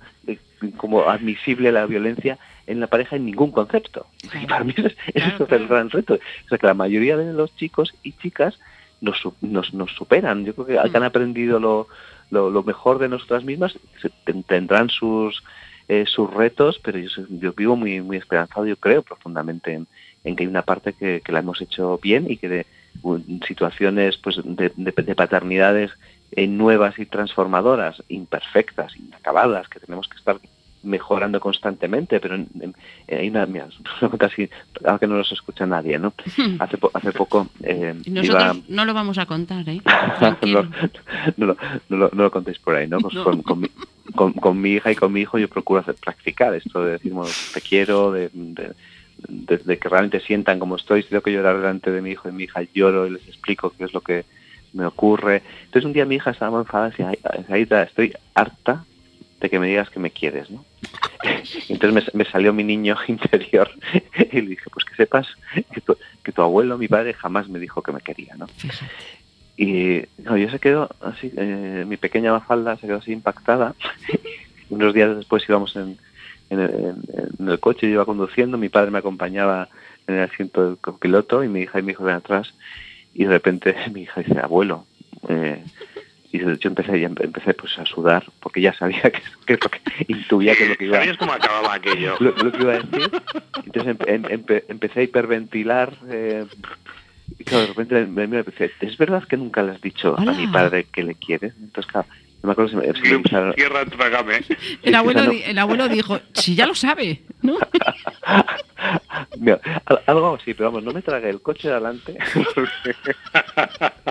[0.77, 2.37] como admisible la violencia
[2.67, 4.05] en la pareja en ningún concepto.
[4.41, 6.13] Y para mí ese Claro, es el gran reto.
[6.15, 8.59] O sea, que la mayoría de los chicos y chicas
[9.01, 10.45] nos, nos, nos superan.
[10.45, 10.95] Yo creo que Mm.
[10.95, 11.87] han aprendido lo,
[12.29, 13.77] lo, lo mejor de nosotras mismas,
[14.47, 15.43] tendrán sus
[15.89, 19.87] eh, sus retos, pero yo, yo vivo muy muy esperanzado, yo creo profundamente en,
[20.25, 22.65] en que hay una parte que, que la hemos hecho bien y que de
[23.47, 25.91] situaciones pues de, de- de paternidades
[26.31, 30.37] eh, nuevas y transformadoras, imperfectas, inacabadas, que tenemos que estar
[30.87, 32.75] mejorando constantemente, pero en- en-
[33.19, 33.67] hay una, mira,
[34.01, 36.13] algo que no nos escucha nadie, ¿no?
[36.59, 39.81] Hace, po- hace poco eh, iba- no lo vamos a contar, ¿eh?
[40.47, 40.63] no,
[41.37, 41.57] no, lo-
[41.89, 42.99] no lo- no lo contéis por ahí, ¿no?
[42.99, 43.13] Pues.
[43.23, 43.67] Con, con mi,
[44.15, 47.13] con- con mi hija y con mi hijo yo procuro hacer practicar esto de decir,
[47.13, 48.73] bueno, te quiero, de, de-
[49.27, 51.03] de- de que realmente sientan como estoy.
[51.03, 53.73] Si tengo que llorar delante de mi hijo y mi hija lloro y les explico
[53.77, 54.25] qué es lo que
[54.73, 55.41] me ocurre.
[55.65, 58.85] Entonces un día mi hija estaba enfadada y decía, "Ay, Aida, estoy harta
[59.39, 60.65] de que me digas que me quieres, ¿no?
[61.69, 63.69] Entonces me, me salió mi niño interior
[64.31, 65.27] y le dije, pues que sepas
[65.71, 68.47] que tu, que tu abuelo, mi padre, jamás me dijo que me quería, ¿no?
[68.47, 68.91] Fíjate.
[69.59, 73.73] Y no, yo se quedó así, eh, mi pequeña Mafalda se quedó así impactada.
[74.69, 75.97] Unos días después íbamos en,
[76.49, 77.03] en, el, en-
[77.39, 79.69] en el coche, yo iba conduciendo, mi padre me acompañaba
[80.07, 82.53] en el asiento del copiloto y mi hija y mi hijo ven atrás
[83.13, 84.85] y de repente mi hija dice, abuelo,
[85.27, 85.63] eh,
[86.31, 89.69] y yo empecé, ya empecé pues a sudar porque ya sabía que, que que
[90.07, 92.15] intuía que lo que iba, ¿Sabías cómo acababa aquello?
[92.19, 93.11] lo, lo que iba a decir.
[93.65, 95.93] Entonces em- em- empe- empecé a hiperventilar.
[96.09, 96.45] eh,
[97.39, 99.81] y claro, de repente me mira y me dice, ¿es verdad que nunca le has
[99.81, 100.31] dicho Hola.
[100.31, 101.53] a mi padre que le quieres?
[101.59, 102.07] Entonces, claro,
[102.41, 104.41] no me acuerdo si me, si me empezaron- Tierra, trágame.
[104.83, 107.57] El abuelo, el abuelo dijo, si ya lo sabe, ¿no?
[109.39, 112.17] Mira, al- algo así, pero vamos, no me tragué el coche de adelante.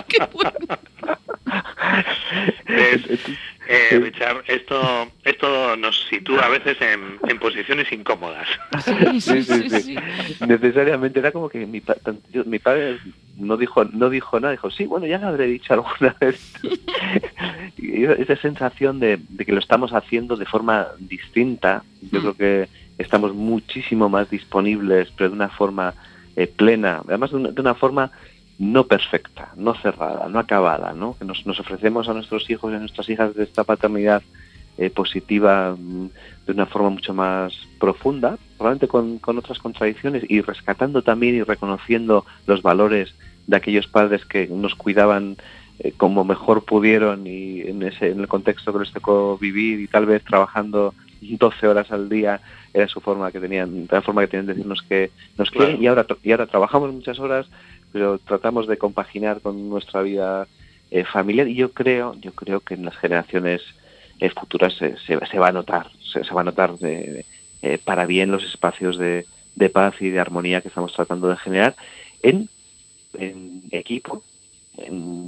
[0.09, 0.53] Qué bueno.
[2.67, 3.07] Es-
[3.69, 8.47] eh, Richard, esto, esto nos sitúa a veces en, en posiciones incómodas.
[8.85, 9.97] Sí, sí, Sí, sí, sí, sí.
[9.97, 10.37] sí.
[10.47, 11.97] Necesariamente era como que mi, pa-
[12.33, 12.99] yo- mi padre
[13.39, 16.41] no dijo no dijo nada, dijo, sí, bueno, ya lo habré dicho alguna vez.
[17.77, 22.23] y esa sensación de, de que lo estamos haciendo de forma distinta, yo Mm.
[22.23, 22.69] creo que
[22.99, 25.95] estamos muchísimo más disponibles, pero de una forma
[26.37, 28.11] eh, plena, además de una, de una forma
[28.59, 31.17] no perfecta, no cerrada, no acabada, ¿no?
[31.19, 34.23] Que nos, nos ofrecemos a nuestros hijos y a nuestras hijas de esta paternidad
[34.79, 36.07] eh, positiva mm,
[36.47, 41.43] de una forma mucho más profunda, probablemente con, con otras contradicciones y rescatando también y
[41.43, 43.15] reconociendo los valores
[43.47, 45.37] de aquellos padres que nos cuidaban
[45.79, 49.89] eh, como mejor pudieron y en, ese, en el contexto que les tocó vivir y
[49.89, 52.41] tal vez trabajando 12 horas al día
[52.73, 55.67] era su forma que tenían, la forma que tenían de decirnos que nos Claro.
[55.67, 57.47] quieren y ahora y ahora trabajamos muchas horas,
[57.97, 60.47] pero tratamos de compaginar con nuestra vida
[60.91, 63.63] eh, familiar y yo creo, yo creo que en las generaciones
[64.21, 67.25] eh, futuras se, va a notar, se, va a notar eh,
[67.87, 69.25] para bien los espacios de,
[69.73, 71.75] paz y de armonía que estamos tratando de generar
[72.23, 72.51] en,
[73.71, 74.23] equipo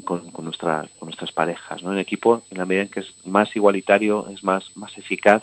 [0.05, 1.95] con nuestras parejas, ¿no?
[1.95, 5.43] En equipo, en la medida en que es más igualitario, es más, más eficaz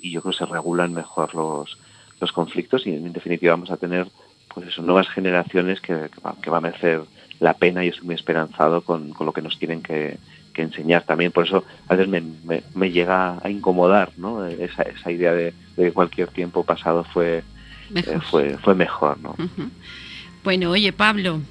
[0.00, 1.78] y yo creo que se regulan mejor los,
[2.20, 4.08] los conflictos y en definitiva vamos a tener
[4.56, 6.08] pues eso, nuevas generaciones que,
[6.40, 7.02] que, va, a merecer
[7.40, 10.16] la pena y estoy muy esperanzado con, con lo que nos tienen que,
[10.54, 11.30] que enseñar también.
[11.30, 14.46] Por eso a veces me, me- me llega a incomodar ¿no?
[14.46, 17.44] esa, esa idea de, de que cualquier tiempo pasado fue, eh,
[17.90, 18.22] Mejor.
[18.22, 19.18] fue, fue mejor.
[19.18, 19.36] ¿no?
[20.42, 21.42] Bueno, oye, Pablo,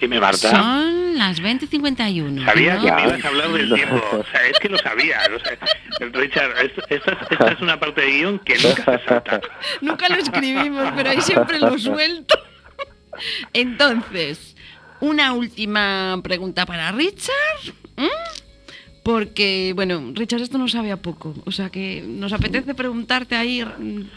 [0.00, 0.50] Dime, Marta.
[0.50, 2.44] son las 20.51.
[2.44, 2.82] Sabía ¿no?
[2.84, 4.02] que me ibas a hablar del tiempo.
[4.12, 5.20] O sea, es que lo sabía.
[5.34, 9.04] o sea, Richard, esto- esta, es- esta es una parte de guion que nunca se
[9.06, 9.40] salta.
[9.80, 12.36] Nunca lo escribimos, pero ahí siempre lo suelto.
[13.52, 14.56] Entonces,
[15.00, 17.34] una última pregunta para Richard.
[17.96, 18.08] ¿m?
[19.04, 21.34] Porque, bueno, Richard esto no sabe a poco.
[21.44, 23.62] O sea que nos apetece preguntarte ahí,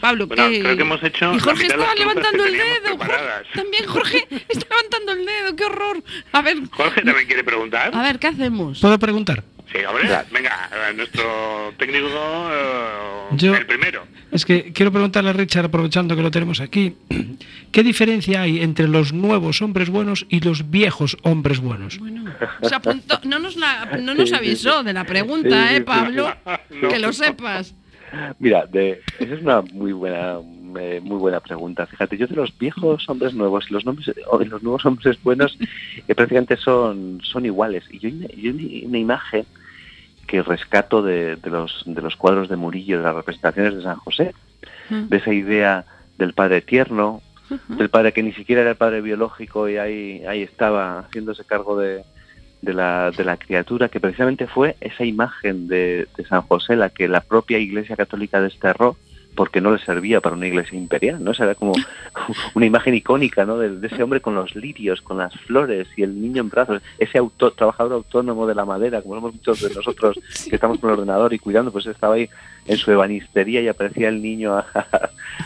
[0.00, 0.60] Pablo, Bueno, ¿qué?
[0.60, 2.96] creo que hemos hecho Y Jorge estaba levantando el dedo.
[2.96, 3.46] Preparadas.
[3.54, 6.02] también Jorge está levantando el dedo, qué horror.
[6.32, 7.94] A ver, Jorge también quiere preguntar.
[7.94, 8.80] a ver, ¿qué hacemos?
[8.80, 9.44] ¿Puedo preguntar?
[9.72, 14.02] Sí, hombre, venga, eh, nuestro técnico, eh, Yo- el primero.
[14.30, 16.96] Es que quiero preguntarle a Richard, aprovechando que lo tenemos aquí,
[17.72, 21.98] ¿qué diferencia hay entre los nuevos hombres buenos y los viejos hombres buenos?
[21.98, 22.24] Bueno,
[22.62, 25.80] se apuntó, no nos, la, no nos avisó de la pregunta, ¿eh.
[25.82, 26.34] Pablo?
[26.70, 26.88] No.
[26.88, 27.74] Que lo sepas.
[28.38, 30.38] Mira, de, esa es una muy buena
[30.78, 31.86] eh, muy buena pregunta.
[31.86, 35.56] Fíjate, yo de los viejos hombres nuevos y los, nombres, o los nuevos hombres buenos
[36.06, 37.84] eh, prácticamente son, son iguales.
[37.90, 38.52] Y yo, yo
[38.86, 39.46] una imagen
[40.28, 43.96] que rescato de, de los, de los cuadros de Murillo, de las representaciones de San
[43.96, 44.34] José,
[44.90, 45.84] de esa idea
[46.18, 47.22] del padre tierno,
[47.68, 51.78] del padre que ni siquiera era el padre biológico y ahí, ahí estaba haciéndose cargo
[51.78, 52.04] de,
[52.60, 56.90] de, la, de la criatura, que precisamente fue esa imagen de, de San José la
[56.90, 58.96] que la propia Iglesia Católica desterró
[59.38, 61.30] porque no le servía para una iglesia imperial, ¿no?
[61.30, 61.72] O sea, era como
[62.54, 63.56] una imagen icónica, ¿no?
[63.56, 66.82] De, de ese hombre con los lirios, con las flores y el niño en brazos,
[66.98, 70.18] ese auto, trabajador autónomo de la madera, como somos muchos de nosotros
[70.50, 72.28] que estamos con el ordenador y cuidando, pues estaba ahí
[72.66, 74.66] en su ebanistería y aparecía el niño a-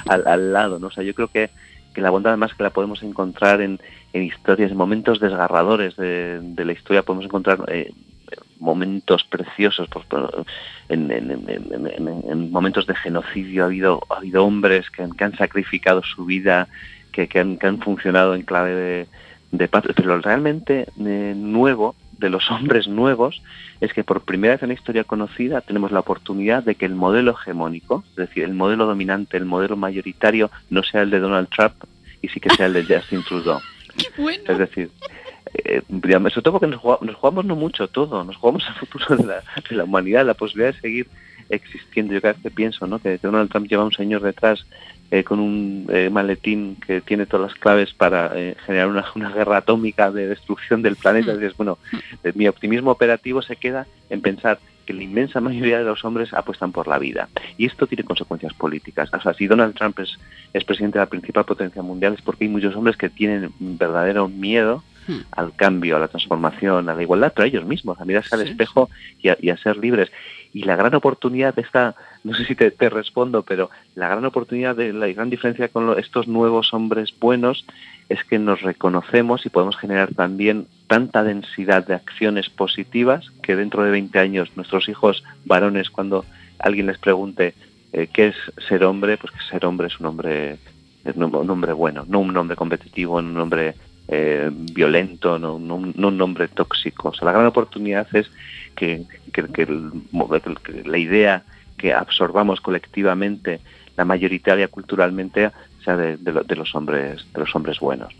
[0.09, 0.87] al, al lado, ¿no?
[0.87, 1.51] O sea, yo creo que,
[1.95, 3.79] que la bondad además que la podemos encontrar en,
[4.15, 7.93] en historias, en momentos desgarradores de, de la historia, podemos encontrar eh,
[8.63, 10.07] momentos preciosos, pues,
[10.89, 15.03] en, en- en- en- en- en momentos de genocidio ha habido, ha habido hombres que
[15.03, 16.69] han, que han sacrificado su vida,
[17.13, 19.07] que, que han, que han funcionado en clave de,
[19.51, 23.43] de paz, pero realmente eh, nuevo de los hombres nuevos
[23.81, 26.95] es que por primera vez en la historia conocida tenemos la oportunidad de que el
[26.95, 31.49] modelo hegemónico, es decir, el modelo dominante, el modelo mayoritario, no sea el de Donald
[31.49, 31.75] Trump
[32.23, 33.59] y sí que sea el de Justin Trudeau.
[33.99, 34.45] ¡Qué bueno!
[34.47, 34.91] Es decir,
[35.55, 38.75] eh, digamos, sobre todo porque nos jugamos, nos jugamos no mucho todo, nos jugamos el
[38.75, 41.09] futuro de la, de la humanidad, la posibilidad de seguir
[41.49, 42.15] existiendo.
[42.15, 42.99] Yo cada vez que pienso ¿no?
[42.99, 44.67] que Donald Trump lleva un señor detrás
[45.11, 49.31] eh, con un eh, maletín que tiene todas las claves para eh, generar una, una
[49.31, 51.35] guerra atómica de destrucción del planeta.
[51.35, 51.37] Mm.
[51.37, 51.79] Dices, bueno,
[52.35, 56.73] mi optimismo operativo se queda en pensar que la inmensa mayoría de los hombres apuestan
[56.73, 57.29] por la vida.
[57.59, 59.11] Y esto tiene consecuencias políticas.
[59.13, 60.19] O sea, si Donald Trump es,
[60.55, 64.29] es presidente de la principal potencia mundial es porque hay muchos hombres que tienen verdadero
[64.29, 65.19] miedo Hmm.
[65.33, 68.43] al cambio, a la transformación, a la igualdad, pero a ellos mismos, a mirarse al
[68.45, 68.51] Sí.
[68.51, 68.89] espejo
[69.21, 70.11] y a, y a ser libres.
[70.55, 71.95] Y la gran oportunidad de esta,
[72.25, 75.87] no sé si te, te respondo, pero la gran oportunidad de la gran diferencia con
[75.87, 77.65] lo- estos nuevos hombres buenos
[78.11, 83.83] es que nos reconocemos y podemos generar también tanta densidad de acciones positivas que dentro
[83.83, 86.25] de 20 años nuestros hijos varones, cuando
[86.59, 87.55] alguien les pregunte
[87.95, 88.37] eh, qué es
[88.69, 90.59] ser hombre, pues que ser hombre es un hombre,
[91.05, 93.75] es un hombre bueno, no un hombre competitivo, un hombre
[94.15, 97.09] eh, violento, no, no un- no un hombre tóxico.
[97.09, 98.27] O sea, la gran oportunidad es
[98.77, 101.43] que, que- que el mo- que la idea
[101.79, 103.61] que absorbamos colectivamente,
[103.97, 105.51] la mayoritaria culturalmente,
[105.85, 108.13] sea de, de lo- de los hombres, de los hombres buenos.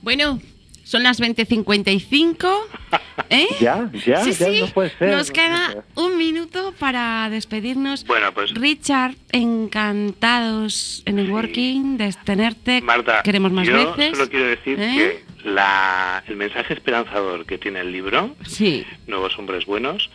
[0.00, 0.38] Bueno,
[0.84, 2.48] son las 20.55.
[3.30, 3.46] ¿Eh?
[3.60, 4.60] Ya, ya, sí, ya sí.
[4.60, 5.10] no puede ser.
[5.16, 8.04] Nos queda un minuto para despedirnos.
[8.06, 12.80] Bueno, pues Richard, encantados en el working de tenerte.
[12.82, 14.16] Marta, Queremos más yo veces.
[14.16, 14.94] solo quiero decir ¿Eh?
[14.96, 20.10] que la, el mensaje esperanzador que tiene el libro, Sí, Nuevos Hombres Buenos,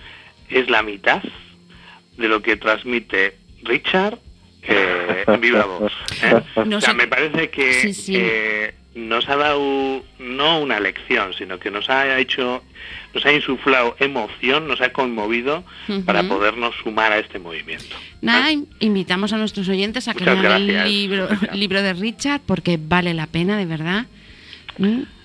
[0.50, 1.22] es la mitad
[2.18, 4.18] de lo que transmite Richard
[4.64, 5.94] eh, en viva voz.
[6.24, 6.42] ¿eh?
[6.66, 8.14] No o sea, sé- me parece que Sí, sí.
[8.18, 12.64] eh, nos ha dado no una lección, sino que nos ha hecho,
[13.14, 15.64] nos ha insuflado emoción, nos ha conmovido
[16.06, 17.96] para podernos sumar a este movimiento.
[18.22, 22.80] nada, in- invitamos a nuestros oyentes a que lean el libro, libro de Richard porque
[22.82, 24.08] vale la pena, de verdad.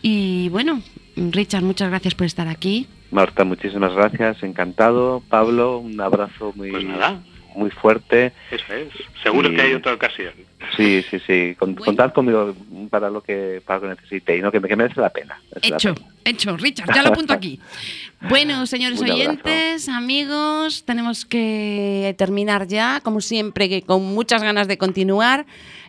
[0.03, 0.83] Y bueno,
[1.17, 2.87] Richard, muchas gracias por estar aquí.
[3.11, 5.23] Marta, muchísimas gracias, encantado.
[5.29, 7.21] Pablo, un abrazo muy, Pues nada,
[7.55, 8.33] muy fuerte.
[8.51, 8.89] eso es.
[9.23, 10.33] Seguro Y- que hay otra ocasión.
[10.77, 11.55] Sí, sí, sí.
[11.59, 11.85] Con- Bueno.
[11.85, 12.55] Contad conmigo
[12.89, 15.39] para lo que para lo que necesite y no que, me- que merece la pena.
[15.51, 16.07] merece la Hecho, pena.
[16.25, 17.61] hecho, Richard, ya lo apunto aquí.
[18.29, 19.21] Bueno, señores Un abrazo.
[19.31, 25.45] oyentes, amigos, tenemos que terminar ya, como siempre, que con muchas ganas de continuar.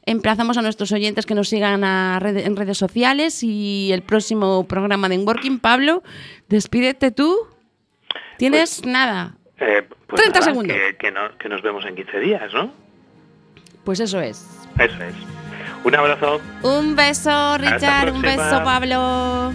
[0.06, 4.68] Emplazamos a nuestros oyentes que nos sigan a red- en redes sociales y el próximo
[4.68, 6.04] programa de Working, Pablo,
[6.49, 7.36] despídete tú.
[8.38, 9.36] Tienes nada.
[9.60, 10.76] Eh, pues 30 nada, segundos.
[10.78, 12.72] Que, que no- que nos vemos en 15 días, ¿no?
[13.86, 14.45] Pues eso es.
[14.78, 15.16] Eso es.
[15.86, 16.39] Un abrazo.
[16.64, 19.54] Un beso, Richard, un beso, Pablo.